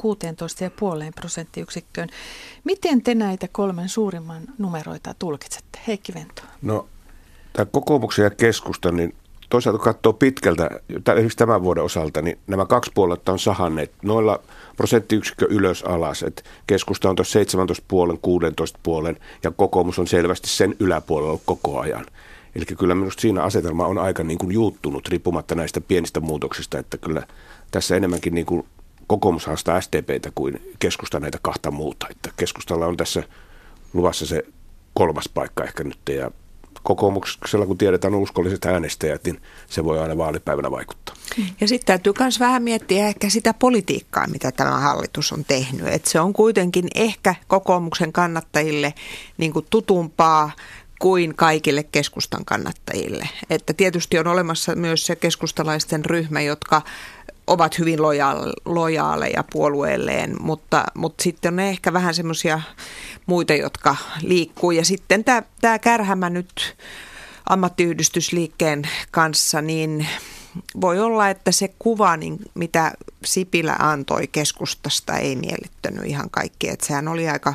prosenttiyksikköön. 1.14 2.09
Miten 2.64 3.02
te 3.02 3.14
näitä 3.14 3.49
kolmen 3.52 3.88
suurimman 3.88 4.42
numeroita 4.59 5.14
tulkitsette? 5.19 5.78
Heikki 5.87 6.14
Vento. 6.14 6.42
No, 6.62 6.88
tämä 7.52 7.66
kokoomuksen 7.66 8.23
ja 8.23 8.30
keskusta, 8.30 8.92
niin 8.92 9.14
toisaalta 9.50 9.78
kun 9.78 9.85
katsoo 9.85 10.12
pitkältä, 10.12 10.71
esimerkiksi 11.09 11.38
tämän 11.38 11.62
vuoden 11.62 11.85
osalta, 11.85 12.23
niin 12.23 12.38
nämä 12.47 12.66
kaksi 12.66 12.90
puoletta 12.95 13.33
on 13.33 13.38
sahanneet 13.38 13.92
noilla 14.02 14.40
prosenttiyksikkö 14.76 15.47
ylös 15.50 15.83
alas. 15.83 16.23
että 16.23 16.42
keskusta 16.66 17.11
on 17.11 17.16
tuossa 17.16 17.33
17 17.33 17.85
puolen, 17.88 18.19
16 18.19 18.78
puolen 18.83 19.16
ja 19.42 19.50
kokoomus 19.50 19.99
on 19.99 20.07
selvästi 20.07 20.49
sen 20.49 20.75
yläpuolella 20.80 21.38
koko 21.45 21.80
ajan. 21.80 22.07
Eli 22.54 22.64
kyllä 22.64 22.95
minusta 22.95 23.21
siinä 23.21 23.42
asetelma 23.42 23.87
on 23.87 23.99
aika 23.99 24.25
niin 24.25 24.38
kuin 24.38 24.52
juuttunut 24.52 25.09
riippumatta 25.09 25.54
näistä 25.54 25.80
pienistä 25.80 26.21
muutoksista, 26.21 26.78
että 26.78 26.99
kyllä 26.99 27.26
tässä 27.71 27.97
enemmänkin 27.97 28.35
niin 28.35 28.47
kuin 28.47 28.66
kokoomus 29.07 29.47
haastaa 29.47 29.80
SDPtä 29.80 30.33
kuin 30.35 30.75
keskusta 30.78 31.21
näitä 31.21 31.38
kahta 31.42 31.71
muuta. 31.71 32.07
Että 32.11 32.30
keskustalla 32.37 32.87
on 32.87 32.97
tässä 32.97 33.23
luvassa 33.92 34.26
se 34.26 34.42
kolmas 34.95 35.28
paikka 35.28 35.64
ehkä 35.64 35.85
nyt 35.85 35.99
ja 36.09 36.30
kokoomuksella, 36.83 37.66
kun 37.66 37.78
tiedetään 37.78 38.14
uskolliset 38.14 38.64
äänestäjät, 38.64 39.25
niin 39.25 39.42
se 39.66 39.85
voi 39.85 39.99
aina 39.99 40.16
vaalipäivänä 40.16 40.71
vaikuttaa. 40.71 41.14
Ja 41.61 41.69
sitten 41.69 41.87
täytyy 41.87 42.12
myös 42.21 42.40
vähän 42.40 42.62
miettiä 42.62 43.07
ehkä 43.07 43.28
sitä 43.28 43.54
politiikkaa, 43.54 44.26
mitä 44.26 44.52
tämä 44.52 44.78
hallitus 44.78 45.33
on 45.33 45.45
tehnyt. 45.45 45.87
Et 45.87 46.04
se 46.04 46.21
on 46.21 46.33
kuitenkin 46.33 46.88
ehkä 46.95 47.35
kokoomuksen 47.49 48.12
kannattajille 48.12 48.95
niin 49.38 49.52
kuin 49.52 49.66
tutumpaa 49.71 50.50
kuin 51.00 51.35
kaikille 51.35 51.83
keskustan 51.83 52.45
kannattajille. 52.45 53.28
Että 53.50 53.73
tietysti 53.73 54.19
on 54.19 54.26
olemassa 54.26 54.75
myös 54.75 55.07
se 55.07 55.16
keskustalaisten 55.16 56.04
ryhmä, 56.04 56.40
jotka 56.40 56.83
ovat 57.47 57.78
hyvin 57.78 58.02
lojaaleja 58.64 59.45
puolueelleen, 59.52 60.37
mutta, 60.42 60.85
mutta 60.95 61.23
sitten 61.23 61.54
on 61.54 61.61
ehkä 61.61 61.92
vähän 61.92 62.14
semmoisia 62.14 62.61
muita, 63.26 63.54
jotka 63.54 63.97
liikkuu. 64.23 64.71
Ja 64.71 64.85
sitten 64.85 65.25
tämä, 65.25 65.42
tämä 65.61 65.78
kärhämä 65.78 66.30
nyt 66.30 66.76
ammattiyhdistysliikkeen 67.47 68.83
kanssa, 69.11 69.62
niin 69.62 70.07
voi 70.80 71.00
olla, 71.00 71.28
että 71.28 71.52
se 71.52 71.75
kuva, 71.78 72.16
niin 72.16 72.38
mitä 72.54 72.92
Sipilä 73.25 73.76
antoi 73.78 74.28
keskustasta, 74.33 75.16
ei 75.16 75.37
miellyttänyt 75.37 76.04
ihan 76.04 76.30
kaikki. 76.30 76.69
Että 76.69 76.87
sehän 76.87 77.09
oli 77.09 77.28
aika 77.28 77.54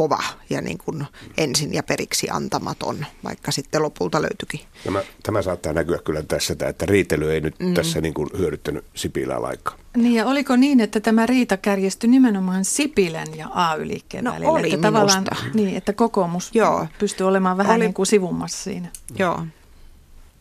kova 0.00 0.22
ja 0.50 0.60
niin 0.60 0.78
kuin 0.78 1.06
ensin 1.38 1.74
ja 1.74 1.82
periksi 1.82 2.30
antamaton, 2.30 3.06
vaikka 3.24 3.52
sitten 3.52 3.82
lopulta 3.82 4.22
löytyikin. 4.22 4.60
Tämä, 4.84 5.02
tämä 5.22 5.42
saattaa 5.42 5.72
näkyä 5.72 5.98
kyllä 6.04 6.22
tässä, 6.22 6.56
että 6.68 6.86
riitely 6.86 7.32
ei 7.32 7.40
nyt 7.40 7.54
mm. 7.58 7.74
tässä 7.74 8.00
niin 8.00 8.14
kuin 8.14 8.28
hyödyttänyt 8.38 8.84
Sipilää 8.94 9.42
laikkaa. 9.42 9.76
Niin 9.96 10.14
ja 10.14 10.26
oliko 10.26 10.56
niin, 10.56 10.80
että 10.80 11.00
tämä 11.00 11.26
riita 11.26 11.56
kärjestyi 11.56 12.10
nimenomaan 12.10 12.64
Sipilän 12.64 13.36
ja 13.36 13.48
AY-liikkeen 13.54 14.24
no, 14.24 14.32
välillä? 14.32 14.52
Oli 14.52 14.74
että 14.74 14.88
tavallaan, 14.88 15.24
niin, 15.54 15.76
että 15.76 15.92
kokoomus 15.92 16.50
Joo. 16.54 16.86
pystyy 16.98 17.26
olemaan 17.26 17.56
vähän 17.56 17.76
oli. 17.76 17.84
niin 17.84 17.94
kuin 17.94 18.06
sivummassa 18.06 18.64
siinä. 18.64 18.88
Joo. 19.18 19.46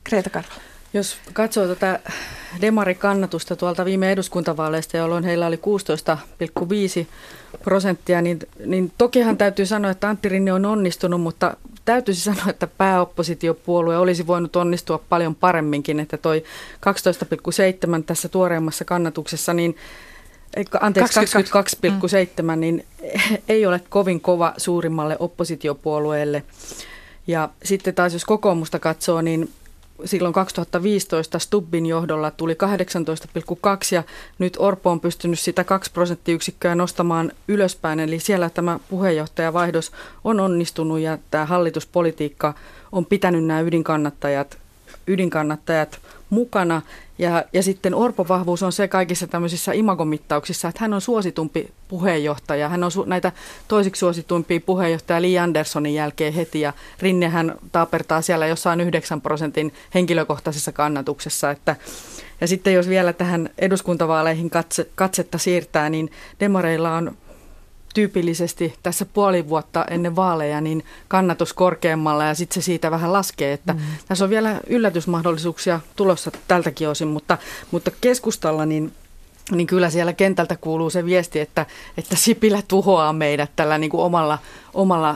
Kreta 0.04 0.30
Karla. 0.30 0.54
Jos 0.94 1.18
katsoo 1.34 1.68
tätä 1.68 2.00
demarikannatusta 2.62 3.56
tuolta 3.56 3.86
viime 3.86 4.12
eduskuntavaaleista, 4.12 4.98
jolloin 4.98 5.24
heillä 5.24 5.48
oli 5.48 5.60
16,5 7.02 7.08
prosenttia, 7.64 8.22
niin, 8.22 8.40
niin 8.66 8.92
tokihan 8.98 9.38
täytyy 9.38 9.66
sanoa, 9.66 9.92
että 9.92 10.10
Antti 10.10 10.30
Rinne 10.30 10.54
on 10.54 10.66
onnistunut, 10.66 11.22
mutta 11.22 11.58
täytyisi 11.86 12.22
sanoa, 12.22 12.46
että 12.50 12.68
pääoppositiopuolue 12.68 13.98
olisi 13.98 14.28
voinut 14.28 14.56
onnistua 14.56 14.98
paljon 15.10 15.36
paremminkin, 15.36 16.00
että 16.00 16.18
toi 16.18 16.44
12,7 17.98 18.04
tässä 18.06 18.30
tuoreemmassa 18.30 18.86
kannatuksessa, 18.86 19.54
niin 19.54 19.76
anteeksi, 20.82 21.20
22,7, 21.20 22.56
niin 22.56 22.86
ei 23.50 23.66
ole 23.66 23.82
kovin 23.90 24.22
kova 24.22 24.54
suurimmalle 24.58 25.18
oppositiopuolueelle. 25.20 26.44
Ja 27.28 27.50
sitten 27.64 27.96
taas 27.96 28.14
jos 28.14 28.26
kokoomusta 28.26 28.80
katsoo, 28.80 29.22
niin 29.22 29.50
silloin 30.06 30.34
2015 30.34 31.40
Stubbin 31.40 31.86
johdolla 31.86 32.32
tuli 32.32 32.54
18,2 32.54 33.60
ja 33.92 34.04
nyt 34.40 34.54
Orpo 34.60 34.92
on 34.92 35.00
pystynyt 35.00 35.40
sitä 35.40 35.64
2 35.64 35.92
prosenttiyksikköä 35.92 36.76
nostamaan 36.76 37.32
ylöspäin. 37.48 38.00
Eli 38.00 38.20
siellä 38.20 38.50
tämä 38.50 38.80
puheenjohtajavaihdos 38.90 39.92
on 40.24 40.40
onnistunut 40.40 41.00
ja 41.00 41.18
tämä 41.32 41.46
hallituspolitiikka 41.46 42.54
on 42.92 43.06
pitänyt 43.06 43.46
nämä 43.46 43.62
ydinkannattajat, 43.62 44.58
ydinkannattajat 45.08 46.00
mukana. 46.30 46.82
Ja, 47.20 47.44
ja 47.54 47.64
sitten 47.64 47.96
Orpo 47.96 48.28
vahvuus 48.28 48.64
on 48.64 48.72
se 48.72 48.88
kaikissa 48.88 49.28
tämmöisissä 49.28 49.72
imagomittauksissa, 49.74 50.68
että 50.68 50.82
hän 50.82 50.94
on 50.94 51.02
suositumpi 51.02 51.70
puheenjohtaja. 51.88 52.70
Hän 52.70 52.84
on 52.84 52.92
su- 52.92 53.06
näitä 53.08 53.32
toisiksi 53.68 54.00
suosituimpia 54.00 54.60
puheenjohtaja 54.60 55.22
Li 55.22 55.40
Anderssonin 55.40 55.94
jälkeen 55.94 56.34
heti 56.34 56.62
ja 56.62 56.74
Rinnehän 57.00 57.56
taapertaa 57.72 58.22
siellä 58.22 58.48
jossain 58.48 58.82
9 58.82 59.22
prosentin 59.22 59.74
henkilökohtaisessa 59.94 60.72
kannatuksessa. 60.72 61.52
Että, 61.52 61.76
ja 62.42 62.48
sitten 62.48 62.74
jos 62.74 62.90
vielä 62.90 63.14
tähän 63.14 63.50
eduskuntavaaleihin 63.58 64.50
katse, 64.50 64.88
katsetta 64.96 65.38
siirtää, 65.38 65.90
niin 65.90 66.12
demareilla 66.40 66.96
on 66.96 67.18
tyypillisesti 67.94 68.74
tässä 68.84 69.06
puoli 69.06 69.50
vuotta 69.50 69.86
ennen 69.90 70.16
vaaleja 70.16 70.62
niin 70.62 70.86
kannatus 71.08 71.54
korkeammalla 71.54 72.26
ja 72.26 72.36
sitten 72.36 72.62
se 72.62 72.66
siitä 72.66 72.92
vähän 72.92 73.14
laskee. 73.14 73.54
Että 73.54 73.74
mm. 73.74 73.80
Tässä 74.08 74.24
on 74.24 74.30
vielä 74.30 74.60
yllätysmahdollisuuksia 74.68 75.80
tulossa 75.96 76.32
tältäkin 76.48 76.90
osin, 76.90 77.08
mutta, 77.08 77.38
mutta 77.72 77.92
keskustalla 78.02 78.66
niin 78.66 78.92
niin 79.52 79.68
kyllä 79.68 79.90
siellä 79.90 80.14
kentältä 80.14 80.56
kuuluu 80.56 80.90
se 80.90 81.06
viesti, 81.06 81.40
että, 81.40 81.66
että 81.98 82.16
Sipilä 82.16 82.62
tuhoaa 82.68 83.14
meidät 83.14 83.52
tällä 83.56 83.78
niin 83.78 83.90
kuin 83.90 84.02
omalla, 84.02 84.38
omalla 84.74 85.16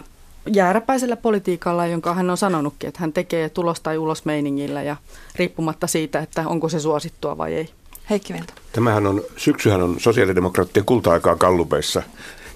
jääräpäisellä 0.54 1.16
politiikalla, 1.16 1.88
jonka 1.88 2.14
hän 2.14 2.30
on 2.30 2.38
sanonutkin, 2.38 2.88
että 2.88 3.00
hän 3.00 3.14
tekee 3.14 3.50
tulos 3.50 3.82
tai 3.82 3.98
ulos 3.98 4.26
meiningillä 4.26 4.84
ja 4.84 4.96
riippumatta 5.36 5.88
siitä, 5.88 6.20
että 6.20 6.44
onko 6.48 6.70
se 6.70 6.80
suosittua 6.80 7.38
vai 7.38 7.54
ei. 7.54 7.70
Heikki 8.10 8.34
Velto. 8.34 8.54
Tämähän 8.74 9.08
on, 9.08 9.22
syksyhän 9.38 9.82
on 9.82 10.00
sosiaalidemokraattien 10.00 10.86
kulta-aikaa 10.86 11.36
kallupeissa 11.36 12.04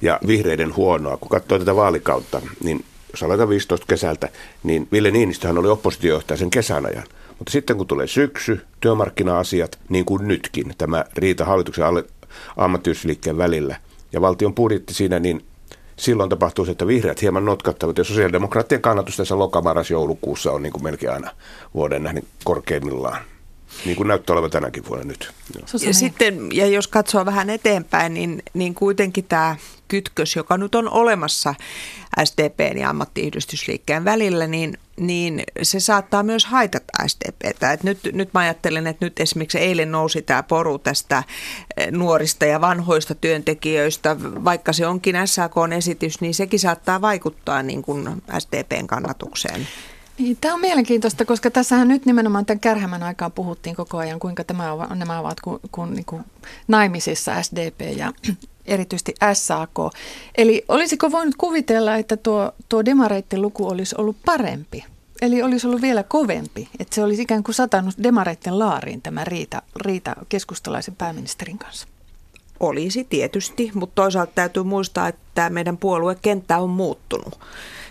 ja 0.01 0.19
vihreiden 0.27 0.75
huonoa. 0.75 1.17
Kun 1.17 1.29
katsoo 1.29 1.59
tätä 1.59 1.75
vaalikautta, 1.75 2.41
niin 2.63 2.85
jos 3.11 3.23
aletaan 3.23 3.49
15 3.49 3.85
kesältä, 3.87 4.29
niin 4.63 4.87
Ville 4.91 5.11
Niinistöhän 5.11 5.57
oli 5.57 5.67
oppositiojohtaja 5.67 6.37
sen 6.37 6.49
kesän 6.49 6.85
ajan. 6.85 7.03
Mutta 7.39 7.51
sitten 7.51 7.77
kun 7.77 7.87
tulee 7.87 8.07
syksy, 8.07 8.65
työmarkkina-asiat, 8.79 9.79
niin 9.89 10.05
kuin 10.05 10.27
nytkin, 10.27 10.73
tämä 10.77 11.05
riita 11.17 11.45
hallituksen 11.45 11.85
alle, 11.85 12.05
ammattiyhdistysliikkeen 12.57 13.37
välillä 13.37 13.75
ja 14.11 14.21
valtion 14.21 14.55
budjetti 14.55 14.93
siinä, 14.93 15.19
niin 15.19 15.45
silloin 15.95 16.29
tapahtuu 16.29 16.65
se, 16.65 16.71
että 16.71 16.87
vihreät 16.87 17.21
hieman 17.21 17.45
notkattavat 17.45 17.97
ja 17.97 18.03
sosiaalidemokraattien 18.03 18.81
kannatus 18.81 19.17
tässä 19.17 19.39
lokamaras-joulukuussa 19.39 20.51
on 20.51 20.63
niin 20.63 20.73
kuin 20.73 20.83
melkein 20.83 21.13
aina 21.13 21.31
vuoden 21.73 22.03
nähden 22.03 22.23
korkeimmillaan. 22.43 23.21
Niin 23.85 23.97
kuin 23.97 24.07
näyttää 24.07 24.33
olevan 24.33 24.51
tänäkin 24.51 24.85
vuonna 24.85 25.05
nyt. 25.05 25.33
Ja, 25.85 25.93
sitten, 25.93 26.51
ja 26.51 26.67
jos 26.67 26.87
katsoo 26.87 27.25
vähän 27.25 27.49
eteenpäin, 27.49 28.13
niin, 28.13 28.43
niin 28.53 28.75
kuitenkin 28.75 29.23
tämä 29.23 29.55
kytkös, 29.87 30.35
joka 30.35 30.57
nyt 30.57 30.75
on 30.75 30.89
olemassa 30.89 31.55
SDPn 32.23 32.77
ja 32.77 32.89
ammattiyhdistysliikkeen 32.89 34.05
välillä, 34.05 34.47
niin, 34.47 34.77
niin 34.97 35.43
se 35.61 35.79
saattaa 35.79 36.23
myös 36.23 36.45
haitata 36.45 37.07
SDPtä. 37.07 37.73
Et 37.73 37.83
nyt, 37.83 37.99
nyt 38.13 38.33
mä 38.33 38.39
ajattelen, 38.39 38.87
että 38.87 39.05
nyt 39.05 39.19
esimerkiksi 39.19 39.57
eilen 39.57 39.91
nousi 39.91 40.21
tämä 40.21 40.43
poru 40.43 40.77
tästä 40.77 41.23
eh, 41.77 41.91
nuorista 41.91 42.45
ja 42.45 42.61
vanhoista 42.61 43.15
työntekijöistä, 43.15 44.15
vaikka 44.21 44.73
se 44.73 44.87
onkin 44.87 45.15
SAK-esitys, 45.25 46.21
niin 46.21 46.33
sekin 46.33 46.59
saattaa 46.59 47.01
vaikuttaa 47.01 47.63
niin 47.63 47.81
kuin 47.81 48.23
SDPn 48.39 48.87
kannatukseen. 48.87 49.67
Niin, 50.19 50.37
tämä 50.41 50.53
on 50.53 50.61
mielenkiintoista, 50.61 51.25
koska 51.25 51.51
tässähän 51.51 51.87
nyt 51.87 52.05
nimenomaan 52.05 52.45
tämän 52.45 52.59
kärhämän 52.59 53.03
aikaan 53.03 53.31
puhuttiin 53.31 53.75
koko 53.75 53.97
ajan, 53.97 54.19
kuinka 54.19 54.43
tämä 54.43 54.73
on, 54.73 54.99
nämä 54.99 55.19
ovat 55.19 55.39
kun, 55.39 55.59
kun, 55.71 55.93
niin 55.93 56.05
kuin 56.05 56.23
naimisissa 56.67 57.43
SDP 57.43 57.81
ja 57.97 58.13
erityisesti 58.65 59.13
SAK. 59.33 59.75
Eli 60.37 60.65
olisiko 60.67 61.11
voinut 61.11 61.35
kuvitella, 61.37 61.95
että 61.95 62.17
tuo, 62.17 62.51
tuo 62.69 62.85
demareitten 62.85 63.41
luku 63.41 63.67
olisi 63.67 63.95
ollut 63.97 64.17
parempi? 64.25 64.85
Eli 65.21 65.43
olisi 65.43 65.67
ollut 65.67 65.81
vielä 65.81 66.03
kovempi, 66.03 66.69
että 66.79 66.95
se 66.95 67.03
olisi 67.03 67.21
ikään 67.21 67.43
kuin 67.43 67.55
satanut 67.55 67.95
demareitten 68.03 68.59
laariin 68.59 69.01
tämä 69.01 69.23
riita, 69.23 69.61
riita 69.75 70.15
keskustalaisen 70.29 70.95
pääministerin 70.95 71.57
kanssa. 71.57 71.87
Olisi 72.59 73.03
tietysti, 73.03 73.71
mutta 73.73 73.95
toisaalta 73.95 74.31
täytyy 74.35 74.63
muistaa, 74.63 75.07
että 75.07 75.49
meidän 75.49 75.77
puoluekenttä 75.77 76.57
on 76.57 76.69
muuttunut 76.69 77.39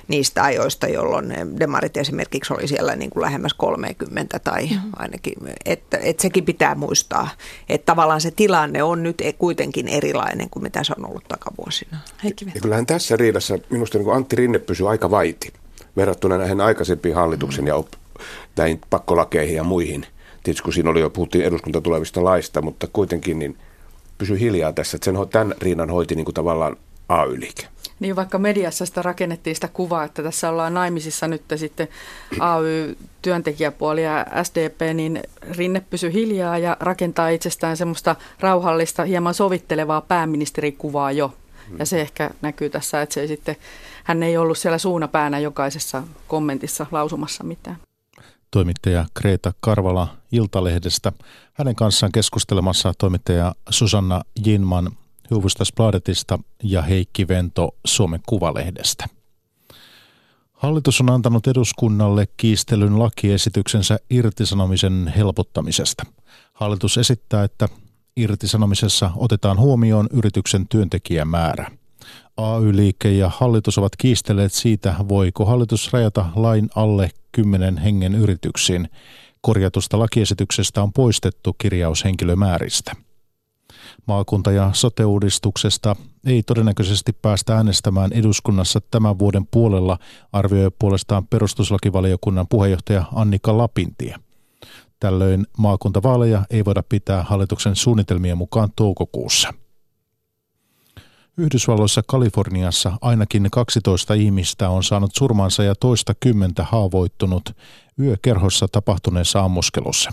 niistä 0.09 0.43
ajoista, 0.43 0.89
jolloin 0.89 1.35
demarit 1.61 1.97
esimerkiksi 1.97 2.55
oli 2.55 2.69
siellä 2.69 2.97
niin 2.97 3.11
kuin 3.11 3.23
lähemmäs 3.23 3.55
30 3.55 4.39
tai 4.39 4.67
mm-hmm. 4.67 4.91
ainakin, 4.97 5.35
että, 5.65 5.99
että 5.99 6.23
sekin 6.23 6.45
pitää 6.45 6.75
muistaa, 6.75 7.29
että 7.69 7.87
tavallaan 7.87 8.21
se 8.21 8.31
tilanne 8.31 8.83
on 8.83 9.03
nyt 9.03 9.23
kuitenkin 9.39 9.89
erilainen 9.89 10.51
kuin 10.51 10.63
mitä 10.63 10.85
se 10.85 10.95
on 10.99 11.09
ollut 11.09 11.25
takavuosina. 11.29 11.99
ja 12.55 12.61
kyllähän 12.61 12.87
tässä 12.87 13.17
riidassa 13.17 13.59
minusta 13.71 13.99
niin 13.99 14.13
Antti 14.13 14.37
Rinne 14.37 14.59
pysyy 14.59 14.91
aika 14.91 15.11
vaiti 15.11 15.53
verrattuna 15.97 16.39
näihin 16.39 16.61
aikaisempiin 16.61 17.15
hallituksen 17.15 17.65
mm-hmm. 17.65 17.69
ja 17.69 17.75
op, 17.77 17.89
näihin 18.57 18.81
pakkolakeihin 18.91 19.57
ja 19.57 19.65
muihin. 19.65 20.07
Tietysti 20.43 20.63
kun 20.63 20.73
siinä 20.73 20.91
oli 20.91 21.01
jo, 21.01 21.11
puhuttiin 21.11 21.45
eduskunta 21.45 21.81
tulevista 21.81 22.25
laista, 22.25 22.63
mutta 22.63 22.89
kuitenkin 22.93 23.39
niin 23.39 23.59
pysy 24.19 24.41
hiljaa 24.41 24.73
tässä, 24.73 24.97
että 24.97 25.05
sen, 25.05 25.15
tämän 25.31 25.55
riinan 25.61 25.91
hoiti 25.91 26.15
niin 26.15 26.25
kuin 26.25 26.35
tavallaan 26.35 26.77
AY-liike. 27.09 27.69
Niin 28.01 28.17
vaikka 28.17 28.39
mediassa 28.39 28.87
sitä 28.87 29.03
rakennettiin 29.03 29.57
sitä 29.57 29.69
kuvaa, 29.69 30.05
että 30.05 30.23
tässä 30.23 30.51
ollaan 30.51 30.75
naimisissa 30.75 31.29
nyt 31.29 31.43
sitten 31.57 31.89
AY-työntekijäpuoli 32.41 34.05
ja 34.05 34.27
SDP, 34.43 34.95
niin 34.95 35.23
Rinne 35.51 35.83
pysy 35.91 36.13
hiljaa 36.13 36.59
ja 36.59 36.77
rakentaa 36.81 37.29
itsestään 37.29 37.77
semmoista 37.77 38.17
rauhallista, 38.41 39.05
hieman 39.05 39.35
sovittelevaa 39.35 40.01
pääministerikuvaa 40.01 41.13
jo. 41.13 41.35
Ja 41.79 41.87
se 41.87 42.01
ehkä 42.01 42.31
näkyy 42.43 42.71
tässä, 42.71 43.03
että 43.03 43.15
se 43.15 43.21
ei 43.21 43.29
sitten, 43.29 43.57
hän 44.05 44.23
ei 44.23 44.37
ollut 44.37 44.59
siellä 44.59 44.79
suunapäänä 44.79 45.39
jokaisessa 45.39 46.03
kommentissa 46.29 46.87
lausumassa 46.93 47.45
mitään. 47.45 47.77
Toimittaja 48.51 49.07
Kreta 49.15 49.53
Karvala 49.61 50.09
Iltalehdestä. 50.33 51.13
Hänen 51.53 51.75
kanssaan 51.75 52.13
keskustelemassa 52.13 52.93
toimittaja 52.99 53.55
Susanna 53.71 54.23
Jinman 54.47 54.91
Hufvudstadsbladetista 55.31 56.39
ja 56.63 56.83
Heikki 56.83 57.29
Vento 57.29 57.75
Suomen 57.87 58.21
Kuvalehdestä. 58.27 59.07
Hallitus 60.53 61.01
on 61.01 61.11
antanut 61.11 61.47
eduskunnalle 61.47 62.29
kiistelyn 62.37 62.99
lakiesityksensä 62.99 63.99
irtisanomisen 64.11 65.13
helpottamisesta. 65.17 66.07
Hallitus 66.53 66.99
esittää, 66.99 67.45
että 67.45 67.69
irtisanomisessa 68.17 69.11
otetaan 69.17 69.59
huomioon 69.59 70.07
yrityksen 70.13 70.69
työntekijämäärä. 70.69 71.71
AY-liike 72.37 73.13
ja 73.13 73.31
hallitus 73.37 73.79
ovat 73.79 73.97
kiistelleet 73.97 74.53
siitä, 74.53 74.95
voiko 75.09 75.45
hallitus 75.45 75.93
rajata 75.93 76.27
lain 76.37 76.69
alle 76.75 77.11
kymmenen 77.33 77.79
hengen 77.79 78.15
yrityksiin. 78.15 78.89
Korjatusta 79.41 79.99
lakiesityksestä 79.99 80.83
on 80.83 80.93
poistettu 80.93 81.57
kirjaus 81.59 82.05
henkilömääristä. 82.05 83.06
Maakunta- 84.07 84.53
ja 84.53 84.71
sote-uudistuksesta 84.73 85.97
ei 86.27 86.43
todennäköisesti 86.43 87.13
päästä 87.13 87.57
äänestämään 87.57 88.13
eduskunnassa 88.13 88.81
tämän 88.91 89.19
vuoden 89.19 89.47
puolella, 89.51 89.99
arvioi 90.33 90.71
puolestaan 90.79 91.27
perustuslakivaliokunnan 91.27 92.47
puheenjohtaja 92.49 93.05
Annika 93.15 93.59
Lapintie. 93.59 94.17
Tällöin 95.01 95.47
maakuntavaaleja 95.59 96.45
ei 96.51 96.65
voida 96.65 96.83
pitää 96.89 97.23
hallituksen 97.23 97.77
suunnitelmien 97.77 98.39
mukaan 98.39 98.69
toukokuussa. 98.77 99.55
Yhdysvalloissa 101.39 102.03
Kaliforniassa 102.07 102.93
ainakin 103.01 103.49
12 103.53 104.15
ihmistä 104.15 104.69
on 104.69 104.85
saanut 104.85 105.15
surmansa 105.15 105.63
ja 105.63 105.75
toista 105.75 106.15
kymmentä 106.21 106.65
haavoittunut 106.65 107.57
yökerhossa 108.01 108.69
tapahtuneessa 108.73 109.41
ammuskelussa. 109.41 110.11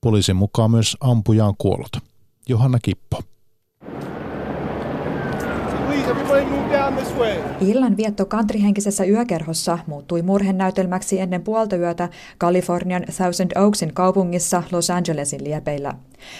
Poliisin 0.00 0.36
mukaan 0.36 0.70
myös 0.70 0.96
ampuja 1.00 1.46
on 1.46 1.54
kuollut. 1.58 2.07
Johanna 2.48 2.78
Kippo. 2.82 3.18
Illan 7.60 7.96
vietto 7.96 8.26
kantrihenkisessä 8.26 9.04
yökerhossa 9.04 9.78
muuttui 9.86 10.22
murhenäytelmäksi 10.22 11.20
ennen 11.20 11.42
puolta 11.42 11.76
yötä 11.76 12.08
Kalifornian 12.38 13.02
Thousand 13.16 13.50
Oaksin 13.56 13.94
kaupungissa 13.94 14.62
Los 14.72 14.90
Angelesin 14.90 15.44
liepeillä. 15.44 15.94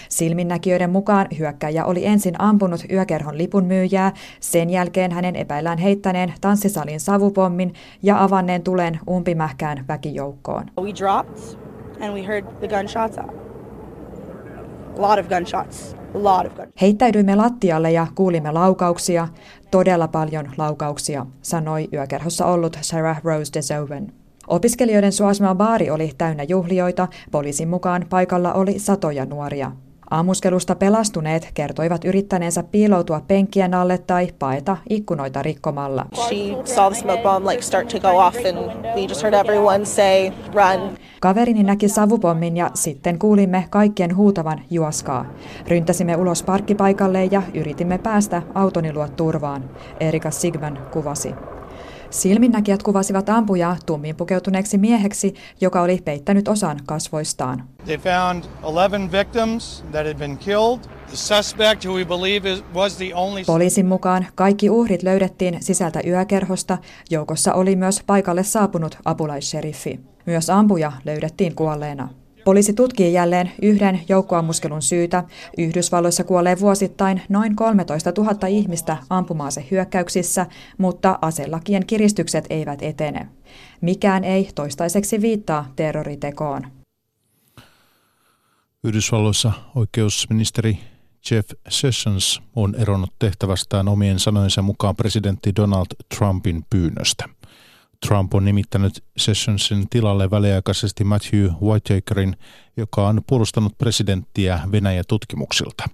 Silminnäkijöiden 0.09 0.89
mukaan 0.89 1.27
hyökkäjä 1.39 1.85
oli 1.85 2.05
ensin 2.05 2.41
ampunut 2.41 2.85
yökerhon 2.91 3.37
lipunmyyjää, 3.37 4.13
sen 4.39 4.69
jälkeen 4.69 5.11
hänen 5.11 5.35
epäillään 5.35 5.77
heittäneen 5.77 6.33
tanssisalin 6.41 6.99
savupommin 6.99 7.73
ja 8.03 8.23
avanneen 8.23 8.63
tulen 8.63 8.99
umpimähkään 9.09 9.85
väkijoukkoon. 9.87 10.65
We 10.81 10.93
dropped 10.99 11.59
and 12.01 12.13
we 12.13 12.27
heard 12.27 12.45
the 12.59 12.67
gunshots. 12.67 13.48
A 14.99 15.01
lot 15.01 15.19
of 15.19 15.27
gunshots. 15.27 15.95
Heittäydyimme 16.81 17.35
lattialle 17.35 17.91
ja 17.91 18.07
kuulimme 18.15 18.51
laukauksia, 18.51 19.27
todella 19.71 20.07
paljon 20.07 20.51
laukauksia, 20.57 21.25
sanoi 21.41 21.87
yökerhossa 21.93 22.45
ollut 22.45 22.77
Sarah 22.81 23.21
Rose 23.23 23.53
DeZoven. 23.53 24.13
Opiskelijoiden 24.47 25.11
suosima 25.11 25.55
baari 25.55 25.89
oli 25.89 26.11
täynnä 26.17 26.43
juhlioita, 26.43 27.07
poliisin 27.31 27.67
mukaan 27.67 28.05
paikalla 28.09 28.53
oli 28.53 28.79
satoja 28.79 29.25
nuoria. 29.25 29.71
Ammuskelusta 30.09 30.75
pelastuneet 30.75 31.51
kertoivat 31.53 32.05
yrittäneensä 32.05 32.63
piiloutua 32.63 33.21
penkkien 33.27 33.73
alle 33.73 33.97
tai 33.97 34.27
paeta 34.39 34.77
ikkunoita 34.89 35.43
rikkomalla. 35.43 36.05
Kaverini 41.19 41.63
näki 41.63 41.89
savupommin 41.89 42.57
ja 42.57 42.71
sitten 42.73 43.19
kuulimme 43.19 43.65
kaikkien 43.69 44.15
huutavan 44.15 44.61
juoskaa. 44.69 45.25
Ryntäsimme 45.67 46.15
ulos 46.15 46.43
parkkipaikalle 46.43 47.25
ja 47.25 47.41
yritimme 47.53 47.97
päästä 47.97 48.41
autoni 48.55 48.93
luo 48.93 49.07
turvaan, 49.07 49.69
Erika 49.99 50.31
Sigman 50.31 50.79
kuvasi. 50.91 51.33
Silminnäkijät 52.09 52.83
kuvasivat 52.83 53.29
ampujaa 53.29 53.77
tummin 53.85 54.15
pukeutuneeksi 54.15 54.77
mieheksi, 54.77 55.33
joka 55.61 55.81
oli 55.81 55.99
peittänyt 56.05 56.47
osan 56.47 56.79
kasvoistaan. 56.85 57.63
They 57.85 57.97
found 57.97 58.43
11 58.63 59.17
victims 59.17 59.83
that 59.91 60.07
had 60.07 60.17
been 60.17 60.37
killed. 60.37 60.79
The 61.07 61.15
suspect, 61.15 61.85
who 61.85 61.95
we 61.95 62.05
believe 62.05 62.63
was 62.73 62.97
the 62.97 63.15
only... 63.15 63.43
Poliisin 63.45 63.85
mukaan 63.85 64.27
kaikki 64.35 64.69
uhrit 64.69 65.03
löydettiin 65.03 65.57
sisältä 65.59 65.99
yökerhosta. 66.07 66.77
Joukossa 67.09 67.53
oli 67.53 67.75
myös 67.75 68.01
paikalle 68.05 68.43
saapunut 68.43 68.97
apulaisseriffi. 69.05 69.99
Myös 70.25 70.49
ampuja 70.49 70.91
löydettiin 71.05 71.55
kuolleena. 71.55 72.09
Poliisi 72.49 72.73
tutkii 72.73 73.13
jälleen 73.13 73.51
yhden 73.61 74.01
joukkoammuskelun 74.09 74.81
syytä. 74.81 75.23
Yhdysvalloissa 75.57 76.23
kuolee 76.23 76.59
vuosittain 76.59 77.21
noin 77.29 77.55
13 77.55 78.13
000 78.17 78.47
ihmistä 78.47 78.97
ampumaase 79.09 79.67
hyökkäyksissä, 79.71 80.45
mutta 80.77 81.19
aselakien 81.21 81.85
kiristykset 81.85 82.45
eivät 82.49 82.81
etene. 82.81 83.27
Mikään 83.81 84.23
ei 84.23 84.49
toistaiseksi 84.55 85.21
viittaa 85.21 85.71
terroritekoon. 85.75 86.67
Yhdysvalloissa 88.83 89.51
oikeusministeri 89.75 90.79
Jeff 91.31 91.49
Sessions 91.69 92.41
on 92.55 92.75
eronnut 92.75 93.13
tehtävästään 93.19 93.87
omien 93.87 94.19
sanojensa 94.19 94.61
mukaan 94.61 94.95
presidentti 94.95 95.55
Donald 95.55 95.87
Trumpin 96.17 96.63
pyynnöstä. 96.69 97.38
Trump 98.07 98.33
on 98.33 98.45
nimittänyt 98.45 99.03
Sessionsin 99.17 99.89
tilalle 99.89 100.31
väliaikaisesti 100.31 101.03
Matthew 101.03 101.49
Whitakerin, 101.61 102.35
joka 102.77 103.07
on 103.07 103.21
puolustanut 103.27 103.77
presidenttiä 103.77 104.59
Venäjä-tutkimuksilta. 104.71 105.89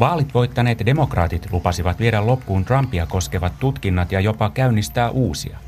Vaalit 0.00 0.34
voittaneet 0.34 0.86
demokraatit 0.86 1.52
lupasivat 1.52 1.98
viedä 1.98 2.26
loppuun 2.26 2.64
Trumpia 2.64 3.06
koskevat 3.06 3.52
tutkinnat 3.58 4.12
ja 4.12 4.20
jopa 4.20 4.50
käynnistää 4.50 5.10
uusia. 5.10 5.58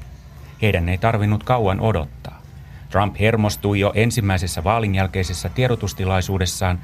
Heidän 0.63 0.89
ei 0.89 0.99
tarvinnut 0.99 1.45
kauan 1.45 1.81
odottaa. 1.81 2.43
Trump 2.91 3.17
hermostui 3.21 3.81
jo 3.81 3.93
ensimmäisessä 3.95 4.65
vaalin 4.65 4.95
jälkeisessä 4.95 5.49
tiedotustilaisuudessaan, 5.49 6.81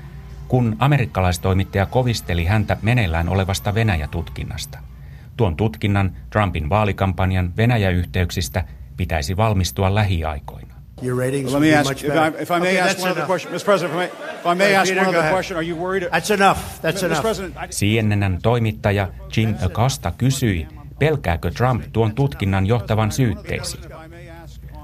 kun 0.49 0.77
amerikkalaistoimittaja 0.79 1.87
kovisteli 1.87 2.45
häntä 2.45 2.77
meneillään 2.83 3.29
olevasta 3.29 3.75
Venäjä-tutkinnasta– 3.75 4.79
Tuon 5.37 5.57
tutkinnan 5.57 6.17
Trumpin 6.31 6.69
vaalikampanjan 6.69 7.57
Venäjä-yhteyksistä 7.57 8.65
pitäisi 8.97 9.37
valmistua 9.37 9.95
lähiaikoina. 9.95 10.75
Let 11.03 11.61
me 11.61 11.77
ask, 11.77 12.05
if 12.05 12.15
I, 12.15 12.43
if 12.43 12.51
I 12.51 12.61
may 12.61 12.81
ask 12.81 12.99
one 13.01 13.11
other 13.11 13.27
question, 13.27 13.53
Mr. 13.53 13.65
President, 13.65 14.13
if 14.41 14.47
I 14.47 14.55
may 14.55 14.77
ask 14.77 14.93
one 14.93 15.09
other 15.09 15.31
question, 15.33 15.57
are 15.57 15.69
you 15.69 15.79
worried? 15.79 16.03
That's 16.03 16.31
enough. 16.31 16.59
That's 16.83 17.03
enough. 17.03 17.25
CNNn 17.71 18.39
toimittaja 18.43 19.09
Jim 19.37 19.55
Acosta 19.65 20.13
kysyi, 20.19 20.69
pelkääkö 20.99 21.51
Trump 21.51 21.83
tuon 21.93 22.15
tutkinnan 22.15 22.67
johtavan 22.67 23.13
syytteisiin. 23.13 23.85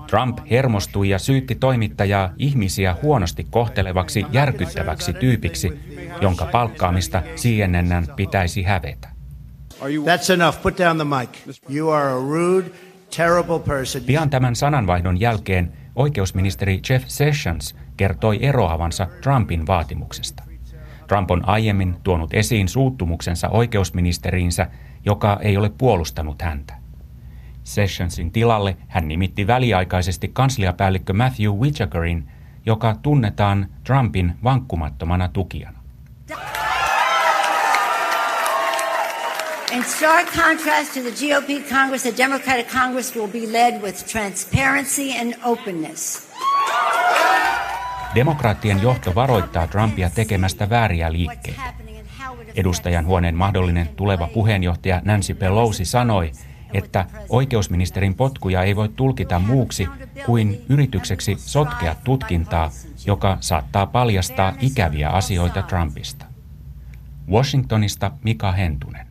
Trump 0.06 0.38
hermostui 0.50 1.08
ja 1.08 1.18
syytti 1.18 1.54
toimittajaa 1.54 2.32
ihmisiä 2.38 2.96
huonosti 3.02 3.46
kohtelevaksi 3.50 4.26
järkyttäväksi 4.32 5.12
tyypiksi, 5.12 5.80
jonka 6.20 6.46
palkkaamista 6.46 7.22
CNNn 7.36 8.06
pitäisi 8.16 8.62
hävetä. 8.62 9.19
That's 9.80 10.30
enough. 10.34 10.62
Put 10.62 10.78
down 10.78 10.96
the 10.96 11.04
mic. 11.04 11.28
You 11.68 11.90
are 11.90 12.08
a 12.08 12.20
rude, 12.20 12.70
terrible 13.16 13.58
person. 13.58 14.02
Pian 14.02 14.30
tämän 14.30 14.56
sananvaihdon 14.56 15.20
jälkeen 15.20 15.72
oikeusministeri 15.94 16.80
Jeff 16.90 17.04
Sessions 17.08 17.76
kertoi 17.96 18.38
eroavansa 18.42 19.06
Trumpin 19.22 19.66
vaatimuksesta. 19.66 20.42
Trump 21.08 21.30
on 21.30 21.48
aiemmin 21.48 21.96
tuonut 22.02 22.34
esiin 22.34 22.68
suuttumuksensa 22.68 23.48
oikeusministeriinsä, 23.48 24.66
joka 25.04 25.38
ei 25.42 25.56
ole 25.56 25.70
puolustanut 25.78 26.42
häntä. 26.42 26.74
Sessionsin 27.64 28.32
tilalle 28.32 28.76
hän 28.88 29.08
nimitti 29.08 29.46
väliaikaisesti 29.46 30.28
kansliapäällikkö 30.28 31.12
Matthew 31.12 31.52
Whitakerin, 31.52 32.28
joka 32.66 32.96
tunnetaan 33.02 33.66
Trumpin 33.84 34.34
vankkumattomana 34.44 35.28
tukijana. 35.28 35.78
In 39.72 39.84
stark 39.84 40.26
contrast 40.26 40.94
to 40.94 41.00
the 41.00 41.10
GOP 41.10 41.68
Congress, 41.68 42.02
the 42.02 42.14
Democratic 42.16 42.68
Congress 42.72 43.16
will 43.16 43.28
be 43.28 43.46
led 43.52 43.82
with 43.82 44.06
transparency 44.06 45.18
and 45.20 45.34
openness. 45.44 46.28
Demokraattien 48.14 48.82
johto 48.82 49.14
varoittaa 49.14 49.66
Trumpia 49.66 50.10
tekemästä 50.10 50.70
vääriä 50.70 51.12
liikkeitä. 51.12 51.74
Edustajan 52.54 53.06
huoneen 53.06 53.34
mahdollinen 53.34 53.88
tuleva 53.88 54.26
puheenjohtaja 54.26 55.02
Nancy 55.04 55.34
Pelosi 55.34 55.84
sanoi, 55.84 56.32
että 56.74 57.06
oikeusministerin 57.28 58.14
potkuja 58.14 58.62
ei 58.62 58.76
voi 58.76 58.88
tulkita 58.88 59.38
muuksi 59.38 59.88
kuin 60.26 60.64
yritykseksi 60.68 61.36
sotkea 61.38 61.94
tutkintaa, 62.04 62.70
joka 63.06 63.36
saattaa 63.40 63.86
paljastaa 63.86 64.52
ikäviä 64.60 65.10
asioita 65.10 65.62
Trumpista. 65.62 66.26
Washingtonista 67.30 68.10
Mika 68.24 68.52
Hentunen. 68.52 69.09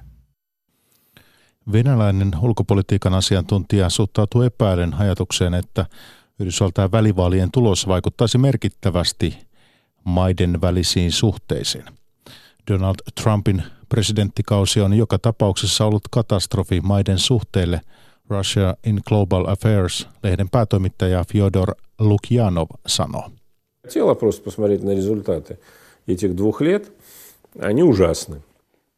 Venäläinen 1.73 2.31
ulkopolitiikan 2.43 3.15
asiantuntija 3.15 3.91
suhtautuu 3.91 4.43
epäilen 4.43 4.95
ajatukseen, 4.95 5.55
että 5.55 5.87
Yhdysvaltain 6.39 6.93
välivaalien 6.93 7.51
tulos 7.51 7.89
vaikuttaisi 7.89 8.39
merkittävästi 8.39 9.39
maiden 10.05 10.61
välisiin 10.61 11.13
suhteisiin. 11.13 11.85
Donald 12.71 12.97
Trumpin 13.23 13.63
presidenttikausi 13.89 14.81
on 14.81 14.95
joka 14.95 15.19
tapauksessa 15.19 15.85
ollut 15.85 16.03
katastrofi 16.11 16.81
maiden 16.81 17.19
suhteille, 17.19 17.81
Russia 18.31 18.75
in 18.85 19.01
Global 19.09 19.47
Affairs-lehden 19.47 20.49
päätoimittaja 20.51 21.25
Fyodor 21.33 21.75
Lukjanov 21.99 22.69
sanoo. 22.87 23.31
Хотела 23.87 24.15
просто 24.15 24.45
посмотреть 24.45 24.83
на 24.83 24.95
результаты 24.95 25.59
этих 26.09 26.35
двух 26.37 26.61
лет. 26.63 26.93
Они 27.61 27.83
ужасны. 27.83 28.43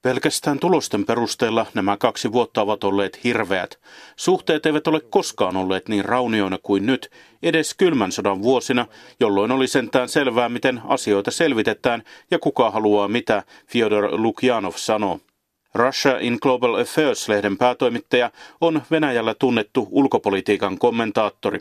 Pelkästään 0.02 0.60
tulosten 0.60 1.06
perusteella 1.06 1.66
nämä 1.74 1.98
kaksi 1.98 2.32
vuotta 2.32 2.62
ovat 2.62 2.84
olleet 2.84 3.24
hirveät. 3.24 3.80
Suhteet 4.16 4.66
eivät 4.66 4.88
ole 4.88 5.00
koskaan 5.00 5.58
olleet 5.58 5.90
niin 5.90 6.06
raunioina 6.06 6.58
kuin 6.64 6.86
nyt, 6.86 7.12
edes 7.44 7.74
kylmän 7.74 8.12
sodan 8.12 8.42
vuosina, 8.42 8.88
jolloin 9.20 9.52
oli 9.52 9.68
sentään 9.68 10.10
selvää, 10.10 10.50
miten 10.50 10.82
asioita 10.88 11.32
selvitetään 11.32 12.04
ja 12.32 12.40
kuka 12.40 12.72
haluaa 12.72 13.08
mitä, 13.08 13.44
Fyodor 13.68 14.22
Lukjanov 14.22 14.74
sanoo. 14.76 15.20
Russia 15.76 16.20
in 16.20 16.38
Global 16.42 16.76
Affairs-lehden 16.76 17.58
päätoimittaja 17.58 18.32
on 18.62 18.82
Venäjällä 18.92 19.36
tunnettu 19.40 19.88
ulkopolitiikan 19.92 20.78
kommentaattori. 20.78 21.60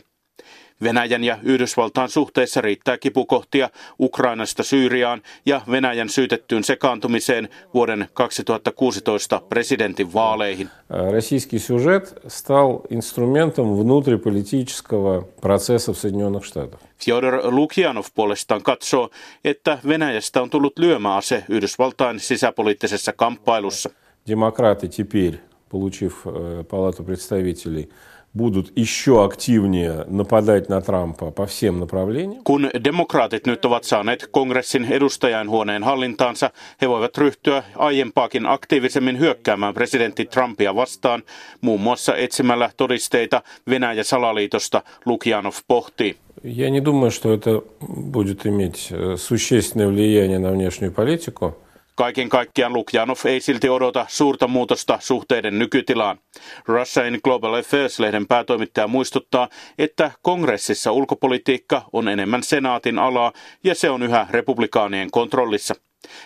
Venäjän 0.82 1.24
ja 1.24 1.38
Yhdysvaltain 1.42 2.08
suhteissa 2.08 2.60
riittää 2.60 2.98
kipukohtia 2.98 3.70
Ukrainasta 4.00 4.62
Syyriaan 4.62 5.22
ja 5.46 5.60
Venäjän 5.70 6.08
syytettyyn 6.08 6.64
sekaantumiseen 6.64 7.48
vuoden 7.74 8.08
2016 8.14 9.42
presidentin 9.48 10.14
vaaleihin. 10.14 10.68
Российский 11.10 11.58
сюжет 11.58 12.14
стал 12.28 12.80
инструментом 12.90 13.76
внутриполитического 13.78 15.26
процесса 15.40 15.92
в 15.92 15.98
Соединенных 15.98 16.44
Штатах. 16.44 16.80
Fyodor 16.98 17.40
Lukjanov 17.54 18.06
puolestaan 18.14 18.62
katsoo, 18.62 19.10
että 19.44 19.78
Venäjästä 19.88 20.42
on 20.42 20.50
tullut 20.50 20.78
lyömäase 20.78 21.44
Yhdysvaltain 21.48 22.20
sisäpoliittisessa 22.20 23.12
kamppailussa. 23.12 23.90
Демократы 24.26 24.88
теперь, 24.88 25.38
получив 25.68 26.26
э, 26.26 26.64
палату 26.64 27.04
представителей, 27.04 27.88
будут 28.36 28.72
еще 28.76 29.24
активнее 29.24 30.04
нападать 30.08 30.68
на 30.68 30.80
Трампа 30.80 31.30
по 31.30 31.46
всем 31.46 31.80
направлениям. 31.80 32.42
Kun 32.44 32.70
demokraatit 32.84 33.46
nyt 33.46 33.64
ovat 33.64 33.84
saaneet 33.84 34.28
kongressin 34.30 34.84
edustajainhuoneen 34.90 35.82
hallintaansa, 35.82 36.50
he 36.80 36.88
voivat 36.88 37.18
ryhtyä 37.18 37.62
aiempaakin 37.76 38.46
aktiivisemmin 38.46 39.18
hyökkäämään 39.18 39.74
presidentti 39.74 40.24
Trumpia 40.24 40.74
vastaan, 40.74 41.22
muun 41.60 41.80
muassa 41.80 42.16
etsimällä 42.16 42.70
todisteita 42.76 43.42
Venäjä-salaliitosta, 43.70 44.82
Lukjanov 45.06 45.54
pohtii. 45.68 46.16
Я 46.44 46.70
не 46.70 46.80
думаю, 46.80 47.10
что 47.10 47.32
это 47.32 47.62
будет 47.80 48.46
иметь 48.46 48.88
э, 48.90 49.16
существенное 49.16 49.88
влияние 49.88 50.38
на 50.38 50.50
внешнюю 50.52 50.92
политику. 50.92 51.56
Kaiken 52.01 52.29
kaikkiaan 52.29 52.73
Lukjanov 52.73 53.17
ei 53.25 53.41
silti 53.41 53.69
odota 53.69 54.05
suurta 54.09 54.47
muutosta 54.47 54.97
suhteiden 55.01 55.59
nykytilaan. 55.59 56.19
Russia 56.67 57.05
in 57.05 57.19
Global 57.23 57.53
Affairs-lehden 57.53 58.27
päätoimittaja 58.27 58.87
muistuttaa, 58.87 59.49
että 59.77 60.11
kongressissa 60.21 60.91
ulkopolitiikka 60.91 61.81
on 61.93 62.07
enemmän 62.07 62.43
senaatin 62.43 62.99
alaa 62.99 63.33
ja 63.63 63.75
se 63.75 63.89
on 63.89 64.03
yhä 64.03 64.27
republikaanien 64.29 65.11
kontrollissa. 65.11 65.75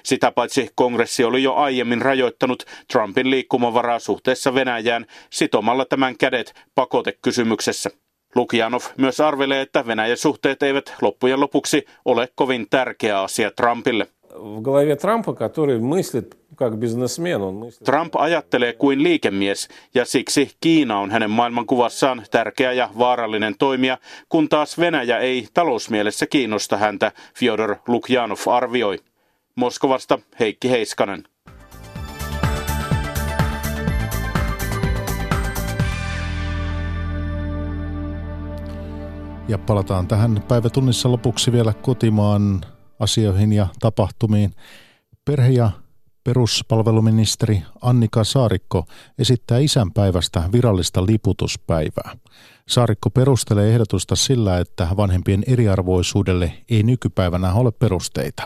Sitä 0.03 0.31
paitsi 0.31 0.69
kongressi 0.75 1.23
oli 1.23 1.43
jo 1.43 1.53
aiemmin 1.53 2.01
rajoittanut 2.01 2.63
Trumpin 2.91 3.29
liikkumavaraa 3.29 3.99
suhteessa 3.99 4.53
Venäjään 4.53 5.05
sitomalla 5.29 5.85
tämän 5.85 6.17
kädet 6.17 6.53
pakotekysymyksessä. 6.75 7.89
Lukianov 8.35 8.81
myös 8.97 9.19
arvelee, 9.19 9.61
että 9.61 9.87
Venäjän 9.87 10.17
suhteet 10.17 10.63
eivät 10.63 10.93
loppujen 11.01 11.39
lopuksi 11.39 11.85
ole 12.05 12.29
kovin 12.35 12.67
tärkeä 12.69 13.21
asia 13.21 13.51
Trumpille. 13.51 14.07
Trump 17.83 18.15
ajattelee 18.15 18.73
kuin 18.73 19.03
liikemies 19.03 19.67
ja 19.93 20.05
siksi 20.05 20.51
Kiina 20.61 20.99
on 20.99 21.11
hänen 21.11 21.31
maailmankuvassaan 21.31 22.23
tärkeä 22.31 22.71
ja 22.71 22.89
vaarallinen 22.97 23.55
toimija, 23.59 23.97
kun 24.29 24.49
taas 24.49 24.79
Venäjä 24.79 25.17
ei 25.17 25.47
talousmielessä 25.53 26.25
kiinnosta 26.27 26.77
häntä, 26.77 27.11
Fyodor 27.37 27.75
Lukjanov 27.87 28.37
arvioi. 28.47 28.99
Moskovasta 29.55 30.19
Heikki 30.39 30.69
Heiskanen. 30.69 31.23
Ja 39.47 39.57
palataan 39.57 40.07
tähän 40.07 40.43
päivätunnissa 40.47 41.11
lopuksi 41.11 41.51
vielä 41.51 41.73
kotimaan 41.81 42.61
asioihin 42.99 43.53
ja 43.53 43.67
tapahtumiin. 43.79 44.55
Perhe- 45.25 45.51
ja 45.51 45.71
peruspalveluministeri 46.23 47.63
Annika 47.81 48.23
Saarikko 48.23 48.85
esittää 49.19 49.57
isänpäivästä 49.57 50.49
virallista 50.51 51.05
liputuspäivää. 51.05 52.17
Saarikko 52.67 53.09
perustelee 53.09 53.73
ehdotusta 53.73 54.15
sillä, 54.15 54.59
että 54.59 54.87
vanhempien 54.97 55.43
eriarvoisuudelle 55.47 56.53
ei 56.69 56.83
nykypäivänä 56.83 57.53
ole 57.53 57.71
perusteita. 57.71 58.43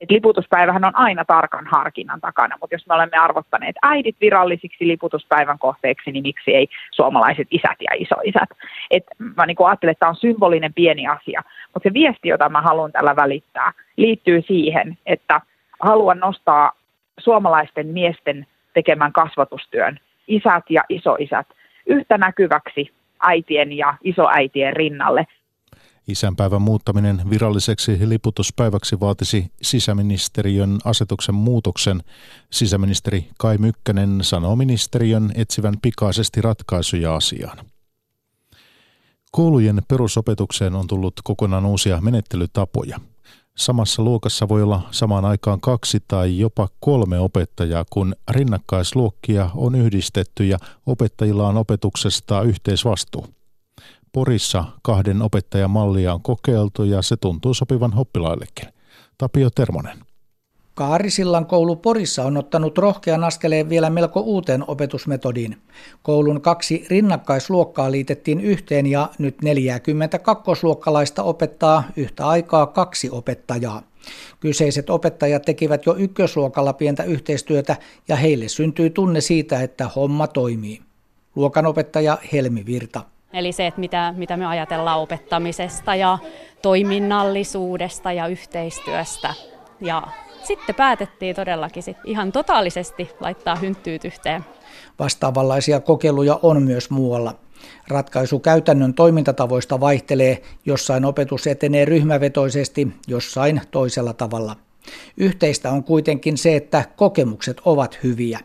Et 0.00 0.10
liputuspäivähän 0.10 0.84
on 0.84 0.96
aina 0.96 1.24
tarkan 1.24 1.66
harkinnan 1.66 2.20
takana, 2.20 2.56
mutta 2.60 2.74
jos 2.74 2.86
me 2.86 2.94
olemme 2.94 3.16
arvottaneet 3.16 3.76
äidit 3.82 4.16
virallisiksi 4.20 4.86
liputuspäivän 4.86 5.58
kohteeksi, 5.58 6.12
niin 6.12 6.22
miksi 6.22 6.54
ei 6.54 6.68
suomalaiset 6.92 7.48
isät 7.50 7.76
ja 7.80 7.90
isoisät? 7.98 8.48
Et 8.90 9.04
mä 9.36 9.46
niin 9.46 9.56
ajattelen, 9.66 9.92
että 9.92 10.00
tämä 10.00 10.10
on 10.10 10.16
symbolinen 10.16 10.74
pieni 10.74 11.06
asia, 11.06 11.42
mutta 11.74 11.88
se 11.88 11.92
viesti, 11.92 12.28
jota 12.28 12.48
mä 12.48 12.62
haluan 12.62 12.92
tällä 12.92 13.16
välittää, 13.16 13.72
liittyy 13.96 14.42
siihen, 14.42 14.98
että 15.06 15.40
haluan 15.82 16.18
nostaa 16.18 16.72
suomalaisten 17.20 17.86
miesten 17.86 18.46
tekemän 18.74 19.12
kasvatustyön, 19.12 20.00
isät 20.28 20.64
ja 20.70 20.82
isoisät, 20.88 21.46
yhtä 21.86 22.18
näkyväksi 22.18 22.92
äitien 23.22 23.72
ja 23.72 23.94
isoäitien 24.04 24.72
rinnalle– 24.76 25.26
Isänpäivän 26.08 26.62
muuttaminen 26.62 27.30
viralliseksi 27.30 28.08
liputuspäiväksi 28.08 29.00
vaatisi 29.00 29.52
sisäministeriön 29.62 30.78
asetuksen 30.84 31.34
muutoksen. 31.34 32.02
Sisäministeri 32.50 33.28
Kai 33.38 33.58
Mykkänen 33.58 34.18
sanoo 34.22 34.56
ministeriön 34.56 35.32
etsivän 35.34 35.74
pikaisesti 35.82 36.42
ratkaisuja 36.42 37.14
asiaan. 37.14 37.58
Koulujen 39.32 39.82
perusopetukseen 39.88 40.74
on 40.74 40.86
tullut 40.86 41.14
kokonaan 41.24 41.66
uusia 41.66 42.00
menettelytapoja. 42.00 43.00
Samassa 43.56 44.02
luokassa 44.02 44.48
voi 44.48 44.62
olla 44.62 44.88
samaan 44.90 45.24
aikaan 45.24 45.60
kaksi 45.60 45.98
tai 46.08 46.38
jopa 46.38 46.68
kolme 46.80 47.18
opettajaa, 47.18 47.84
kun 47.90 48.14
rinnakkaisluokkia 48.30 49.50
on 49.54 49.74
yhdistetty 49.74 50.44
ja 50.46 50.58
opettajilla 50.86 51.48
on 51.48 51.56
opetuksesta 51.56 52.42
yhteisvastuu. 52.42 53.39
Porissa 54.12 54.64
kahden 54.82 55.22
opettajan 55.22 55.70
mallia 55.70 56.14
on 56.14 56.22
kokeiltu 56.22 56.84
ja 56.84 57.02
se 57.02 57.16
tuntuu 57.16 57.54
sopivan 57.54 57.92
oppilaillekin. 57.96 58.68
Tapio 59.18 59.50
Termonen. 59.50 59.98
Kaarisillan 60.74 61.46
koulu 61.46 61.76
Porissa 61.76 62.24
on 62.24 62.36
ottanut 62.36 62.78
rohkean 62.78 63.24
askeleen 63.24 63.68
vielä 63.68 63.90
melko 63.90 64.20
uuteen 64.20 64.64
opetusmetodiin. 64.66 65.56
Koulun 66.02 66.40
kaksi 66.40 66.86
rinnakkaisluokkaa 66.90 67.90
liitettiin 67.90 68.40
yhteen 68.40 68.86
ja 68.86 69.08
nyt 69.18 69.42
42 69.42 70.66
luokkalaista 70.66 71.22
opettaa 71.22 71.84
yhtä 71.96 72.26
aikaa 72.28 72.66
kaksi 72.66 73.10
opettajaa. 73.10 73.82
Kyseiset 74.40 74.90
opettajat 74.90 75.42
tekivät 75.42 75.86
jo 75.86 75.96
ykkösluokalla 75.96 76.72
pientä 76.72 77.04
yhteistyötä 77.04 77.76
ja 78.08 78.16
heille 78.16 78.48
syntyi 78.48 78.90
tunne 78.90 79.20
siitä, 79.20 79.62
että 79.62 79.88
homma 79.88 80.26
toimii. 80.26 80.80
Luokanopettaja 81.36 82.18
Helmi 82.32 82.66
Virta. 82.66 83.04
Eli 83.32 83.52
se, 83.52 83.66
että 83.66 83.80
mitä, 83.80 84.14
mitä 84.16 84.36
me 84.36 84.46
ajatellaan 84.46 85.00
opettamisesta 85.00 85.94
ja 85.94 86.18
toiminnallisuudesta 86.62 88.12
ja 88.12 88.26
yhteistyöstä. 88.26 89.34
Ja 89.80 90.02
sitten 90.42 90.74
päätettiin 90.74 91.36
todellakin 91.36 91.82
sit 91.82 91.96
ihan 92.04 92.32
totaalisesti 92.32 93.10
laittaa 93.20 93.56
hynttyyt 93.56 94.04
yhteen. 94.04 94.44
Vastaavanlaisia 94.98 95.80
kokeiluja 95.80 96.38
on 96.42 96.62
myös 96.62 96.90
muualla. 96.90 97.34
Ratkaisu 97.88 98.38
käytännön 98.38 98.94
toimintatavoista 98.94 99.80
vaihtelee, 99.80 100.42
jossain 100.66 101.04
opetus 101.04 101.46
etenee 101.46 101.84
ryhmävetoisesti, 101.84 102.88
jossain 103.06 103.60
toisella 103.70 104.12
tavalla. 104.12 104.56
Yhteistä 105.16 105.70
on 105.70 105.84
kuitenkin 105.84 106.38
se, 106.38 106.56
että 106.56 106.84
kokemukset 106.96 107.60
ovat 107.64 107.98
hyviä. 108.02 108.40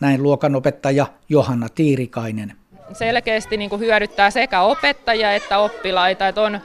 Näin 0.00 0.22
luokanopettaja 0.22 1.06
Johanna 1.28 1.68
Tiirikainen 1.68 2.59
selkeästi 2.92 3.56
niin 3.56 3.70
kuin 3.70 3.80
hyödyttää 3.80 4.30
sekä 4.30 4.62
opettajia 4.62 5.34
että 5.34 5.58
oppilaita. 5.58 6.28
Että 6.28 6.42
on, 6.42 6.60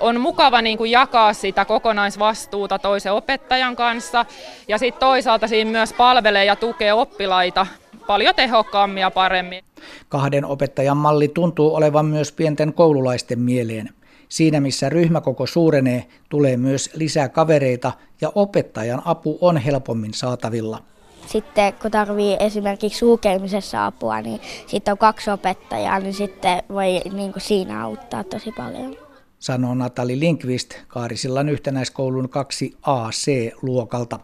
on 0.00 0.20
mukava 0.20 0.62
niin 0.62 0.78
kuin 0.78 0.90
jakaa 0.90 1.32
sitä 1.32 1.64
kokonaisvastuuta 1.64 2.78
toisen 2.78 3.12
opettajan 3.12 3.76
kanssa 3.76 4.26
ja 4.68 4.78
sitten 4.78 5.00
toisaalta 5.00 5.48
siinä 5.48 5.70
myös 5.70 5.92
palvelee 5.92 6.44
ja 6.44 6.56
tukee 6.56 6.92
oppilaita 6.92 7.66
paljon 8.06 8.34
tehokkaammin 8.34 9.00
ja 9.00 9.10
paremmin. 9.10 9.64
Kahden 10.08 10.44
opettajan 10.44 10.96
malli 10.96 11.28
tuntuu 11.28 11.74
olevan 11.74 12.06
myös 12.06 12.32
pienten 12.32 12.72
koululaisten 12.72 13.38
mieleen. 13.38 13.90
Siinä 14.28 14.60
missä 14.60 14.88
ryhmäkoko 14.88 15.46
suurenee, 15.46 16.06
tulee 16.28 16.56
myös 16.56 16.90
lisää 16.94 17.28
kavereita 17.28 17.92
ja 18.20 18.32
opettajan 18.34 19.02
apu 19.04 19.38
on 19.40 19.56
helpommin 19.56 20.14
saatavilla. 20.14 20.82
Sitten 21.26 21.72
kun 21.72 21.90
tarvii 21.90 22.36
esimerkiksi 22.40 22.98
sulkemisessa 22.98 23.86
apua, 23.86 24.20
niin 24.20 24.40
sitten 24.66 24.92
on 24.92 24.98
kaksi 24.98 25.30
opettajaa, 25.30 25.98
niin 25.98 26.14
sitten 26.14 26.62
voi 26.68 27.00
niin 27.12 27.32
kuin 27.32 27.42
siinä 27.42 27.84
auttaa 27.84 28.24
tosi 28.24 28.52
paljon. 28.52 28.96
Sanoo 29.38 29.74
Natali 29.74 30.20
Linkvist 30.20 30.74
Kaarisillan 30.88 31.48
yhtenäiskoulun 31.48 32.28
2AC-luokalta. 32.28 34.18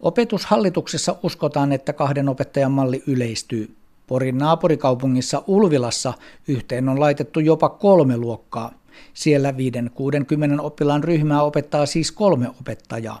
Opetushallituksessa 0.00 1.16
uskotaan, 1.22 1.72
että 1.72 1.92
kahden 1.92 2.28
opettajan 2.28 2.72
malli 2.72 3.02
yleistyy. 3.06 3.76
Porin 4.06 4.38
naapurikaupungissa 4.38 5.42
Ulvilassa 5.46 6.12
yhteen 6.48 6.88
on 6.88 7.00
laitettu 7.00 7.40
jopa 7.40 7.68
kolme 7.68 8.16
luokkaa. 8.16 8.70
Siellä 9.14 9.50
5-60 9.50 9.54
oppilaan 10.60 11.04
ryhmää 11.04 11.42
opettaa 11.42 11.86
siis 11.86 12.12
kolme 12.12 12.48
opettajaa. 12.60 13.20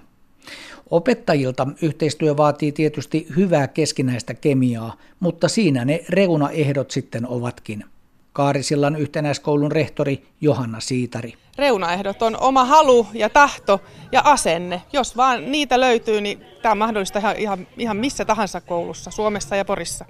Opettajilta 0.90 1.66
yhteistyö 1.82 2.36
vaatii 2.36 2.72
tietysti 2.72 3.26
hyvää 3.36 3.68
keskinäistä 3.68 4.34
kemiaa, 4.34 4.96
mutta 5.20 5.48
siinä 5.48 5.84
ne 5.84 6.04
reunaehdot 6.08 6.90
sitten 6.90 7.28
ovatkin. 7.28 7.84
Kaarisillan 8.32 8.96
yhtenäiskoulun 8.96 9.72
rehtori 9.72 10.26
Johanna 10.40 10.80
Siitari. 10.80 11.34
Reunaehdot 11.58 12.22
on 12.22 12.40
oma 12.40 12.64
halu 12.64 13.06
ja 13.12 13.28
tahto 13.28 13.80
ja 14.12 14.22
asenne. 14.24 14.82
Jos 14.92 15.16
vaan 15.16 15.52
niitä 15.52 15.80
löytyy, 15.80 16.20
niin 16.20 16.44
tämä 16.62 16.72
on 16.72 16.78
mahdollista 16.78 17.18
ihan, 17.18 17.36
ihan, 17.36 17.66
ihan 17.78 17.96
missä 17.96 18.24
tahansa 18.24 18.60
koulussa, 18.60 19.10
Suomessa 19.10 19.56
ja 19.56 19.64
Porissa. 19.64 20.04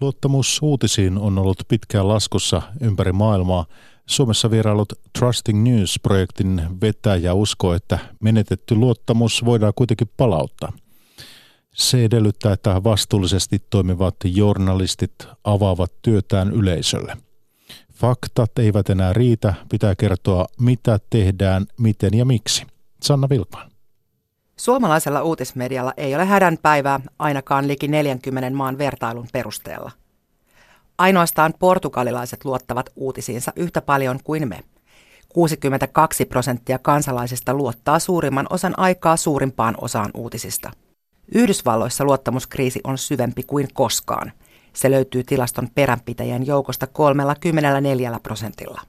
Luottamus 0.00 0.58
uutisiin 0.62 1.18
on 1.18 1.38
ollut 1.38 1.62
pitkään 1.68 2.08
laskussa 2.08 2.62
ympäri 2.80 3.12
maailmaa. 3.12 3.66
Suomessa 4.06 4.50
vierailut 4.50 4.92
Trusting 5.18 5.62
News-projektin 5.62 6.62
vetäjä 6.80 7.34
uskoo, 7.34 7.74
että 7.74 7.98
menetetty 8.20 8.74
luottamus 8.74 9.44
voidaan 9.44 9.72
kuitenkin 9.76 10.10
palauttaa. 10.16 10.72
Se 11.74 12.04
edellyttää, 12.04 12.52
että 12.52 12.84
vastuullisesti 12.84 13.58
toimivat 13.70 14.16
journalistit 14.24 15.28
avaavat 15.44 15.92
työtään 16.02 16.52
yleisölle. 16.52 17.16
Faktat 17.92 18.58
eivät 18.58 18.90
enää 18.90 19.12
riitä, 19.12 19.54
pitää 19.70 19.94
kertoa 19.94 20.46
mitä 20.60 21.00
tehdään, 21.10 21.66
miten 21.78 22.14
ja 22.14 22.24
miksi. 22.24 22.66
Sanna 23.02 23.28
Vilkman. 23.28 23.70
Suomalaisella 24.56 25.22
uutismedialla 25.22 25.92
ei 25.96 26.14
ole 26.14 26.24
hädän 26.24 26.58
päivää 26.62 27.00
ainakaan 27.18 27.68
liki 27.68 27.88
40 27.88 28.50
maan 28.50 28.78
vertailun 28.78 29.28
perusteella. 29.32 29.90
Ainoastaan 31.02 31.54
portugalilaiset 31.58 32.44
luottavat 32.44 32.90
uutisiinsa 32.96 33.52
yhtä 33.56 33.80
paljon 33.80 34.18
kuin 34.24 34.48
me. 34.48 34.60
62 35.28 36.24
prosenttia 36.24 36.78
kansalaisista 36.78 37.54
luottaa 37.54 37.98
suurimman 37.98 38.46
osan 38.50 38.74
aikaa 38.76 39.16
suurimpaan 39.16 39.74
osaan 39.80 40.10
uutisista. 40.14 40.70
Yhdysvalloissa 41.34 42.04
luottamuskriisi 42.04 42.80
on 42.84 42.98
syvempi 42.98 43.42
kuin 43.42 43.68
koskaan. 43.74 44.32
Se 44.72 44.90
löytyy 44.90 45.24
tilaston 45.24 45.68
peränpitäjän 45.74 46.46
joukosta 46.46 46.86
34 46.86 48.20
prosentilla. 48.22 48.80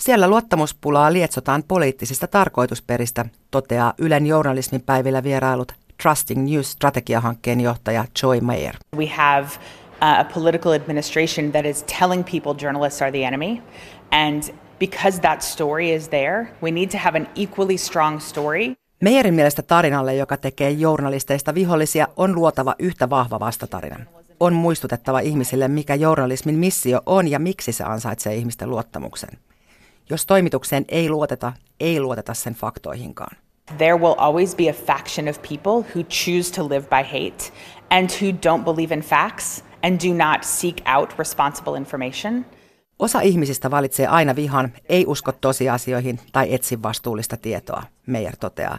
Siellä 0.00 0.28
luottamuspulaa 0.28 1.12
lietsotaan 1.12 1.62
poliittisista 1.68 2.26
tarkoitusperistä, 2.26 3.24
toteaa 3.50 3.94
Ylen 3.98 4.26
journalismin 4.26 4.82
päivillä 4.82 5.22
vierailut 5.22 5.72
Trusting 6.02 6.50
News 6.50 6.72
strategiahankkeen 6.72 7.60
johtaja 7.60 8.04
Joy 8.22 8.40
Mayer. 8.40 8.76
We 8.96 9.06
have 9.06 9.48
uh, 10.04 10.20
a 10.20 10.24
political 10.24 10.72
administration 10.72 11.52
that 11.52 11.64
is 11.64 11.84
telling 11.98 12.24
people 12.24 12.54
journalists 12.54 13.02
are 13.02 13.10
the 13.10 13.24
enemy 13.24 13.62
and 14.12 14.42
because 14.78 15.20
that 15.20 15.42
story 15.42 15.90
is 15.90 16.08
there, 16.08 16.46
we 16.62 16.70
need 16.70 16.90
to 16.90 16.98
have 16.98 17.16
an 17.16 17.26
equally 17.34 17.76
strong 17.76 18.20
story. 18.20 18.76
Meijerin 19.00 19.34
mielestä 19.34 19.62
tarinalle, 19.62 20.14
joka 20.14 20.36
tekee 20.36 20.70
journalisteista 20.70 21.54
vihollisia, 21.54 22.08
on 22.16 22.34
luotava 22.34 22.74
yhtä 22.78 23.10
vahva 23.10 23.40
vastatarina. 23.40 23.98
On 24.40 24.52
muistutettava 24.52 25.20
ihmisille, 25.20 25.68
mikä 25.68 25.94
journalismin 25.94 26.58
missio 26.58 27.00
on 27.06 27.28
ja 27.28 27.38
miksi 27.38 27.72
se 27.72 27.84
ansaitsee 27.84 28.34
ihmisten 28.34 28.70
luottamuksen. 28.70 29.30
Jos 30.10 30.26
toimitukseen 30.26 30.84
ei 30.88 31.10
luoteta, 31.10 31.52
ei 31.80 32.00
luoteta 32.00 32.34
sen 32.34 32.54
faktoihinkaan. 32.54 33.36
There 33.78 33.96
will 33.96 34.14
always 34.18 34.56
be 34.56 34.68
a 34.68 34.72
faction 34.72 35.28
of 35.28 35.42
people 35.42 35.72
who 35.94 36.02
choose 36.08 36.52
to 36.52 36.68
live 36.68 36.86
by 36.88 37.02
hate 37.02 37.52
and 37.90 38.10
who 38.10 38.30
don't 38.30 38.64
believe 38.64 38.94
in 38.94 39.00
facts 39.00 39.64
and 39.84 40.00
do 40.00 40.26
not 40.30 40.44
seek 40.44 40.76
out 40.96 41.14
responsible 41.18 41.76
information. 41.76 42.46
Osa 42.98 43.20
ihmisistä 43.20 43.70
valitsee 43.70 44.06
aina 44.06 44.36
vihan, 44.36 44.72
ei 44.88 45.04
usko 45.06 45.32
tosiasioihin 45.32 46.20
tai 46.32 46.54
etsi 46.54 46.82
vastuullista 46.82 47.36
tietoa, 47.36 47.82
Meijer 48.06 48.36
toteaa. 48.36 48.78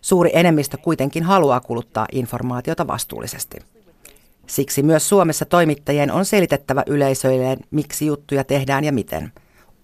Suuri 0.00 0.30
enemmistö 0.32 0.76
kuitenkin 0.76 1.22
haluaa 1.22 1.60
kuluttaa 1.60 2.06
informaatiota 2.12 2.86
vastuullisesti. 2.86 3.58
Siksi 4.46 4.82
myös 4.82 5.08
Suomessa 5.08 5.44
toimittajien 5.44 6.10
on 6.10 6.24
selitettävä 6.24 6.82
yleisöilleen, 6.86 7.58
miksi 7.70 8.06
juttuja 8.06 8.44
tehdään 8.44 8.84
ja 8.84 8.92
miten. 8.92 9.32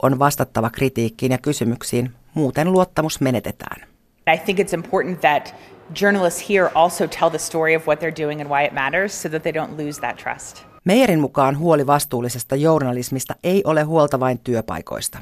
On 0.02 0.18
vastattava 0.18 0.70
kritiikkiin 0.70 1.32
ja 1.32 1.38
kysymyksiin, 1.38 2.10
muuten 2.34 2.72
luottamus 2.72 3.20
menetetään. 3.20 3.88
I 4.34 4.38
think 4.38 4.58
it's 4.58 4.74
important 4.74 5.20
that 5.20 5.54
journalists 5.94 6.50
here 6.50 6.70
also 6.74 7.06
tell 7.06 7.30
the 7.30 7.38
story 7.38 7.76
of 7.76 7.86
what 7.86 8.00
they're 8.00 8.24
doing 8.24 8.40
and 8.40 8.50
why 8.50 8.64
it 8.64 8.72
matters 8.72 9.22
so 9.22 9.28
that 9.28 9.42
they 9.42 9.52
don't 9.52 9.84
lose 9.84 10.00
that 10.00 10.16
trust. 10.16 10.64
Meijerin 10.84 11.20
mukaan 11.20 11.58
huoli 11.58 11.86
vastuullisesta 11.86 12.56
journalismista 12.56 13.34
ei 13.44 13.62
ole 13.64 13.82
huolta 13.82 14.20
vain 14.20 14.38
työpaikoista. 14.38 15.18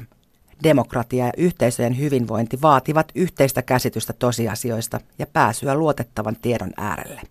Demokratia 0.63 1.25
ja 1.25 1.33
yhteisöjen 1.37 1.97
hyvinvointi 1.97 2.61
vaativat 2.61 3.11
yhteistä 3.15 3.61
käsitystä 3.61 4.13
tosiasioista 4.13 4.99
ja 5.19 5.25
pääsyä 5.33 5.75
luotettavan 5.75 6.35
tiedon 6.41 6.71
äärelle. 6.77 7.21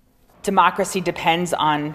Democracy 0.46 1.05
depends 1.07 1.55
on 1.59 1.94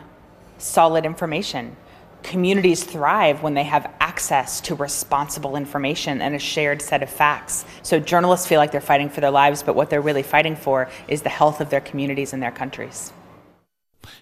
solid 0.57 1.05
information. 1.05 1.77
Communities 2.23 2.83
thrive 2.83 3.43
when 3.43 3.53
they 3.53 3.63
have 3.63 3.89
access 3.99 4.61
to 4.61 4.75
responsible 4.75 5.55
information 5.55 6.21
and 6.21 6.35
a 6.35 6.39
shared 6.39 6.81
set 6.81 7.03
of 7.03 7.09
facts. 7.09 7.65
So 7.83 7.99
journalists 7.99 8.47
feel 8.47 8.59
like 8.59 8.71
they're 8.71 8.87
fighting 8.87 9.09
for 9.09 9.21
their 9.21 9.31
lives, 9.31 9.63
but 9.63 9.75
what 9.75 9.89
they're 9.89 10.05
really 10.05 10.23
fighting 10.23 10.55
for 10.55 10.87
is 11.07 11.21
the 11.21 11.29
health 11.29 11.61
of 11.61 11.69
their 11.69 11.81
communities 11.81 12.33
and 12.33 12.41
their 12.41 12.53
countries. 12.59 13.13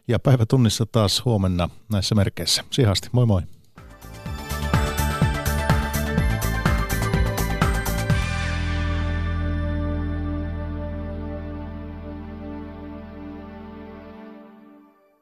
Ja 0.07 0.19
päivä 0.19 0.45
tunnissa 0.45 0.85
taas 0.85 1.25
huomenna 1.25 1.69
näissä 1.91 2.15
merkeissä. 2.15 2.63
Siihen 2.71 2.91
asti, 2.91 3.09
moi 3.11 3.25
moi. 3.25 3.41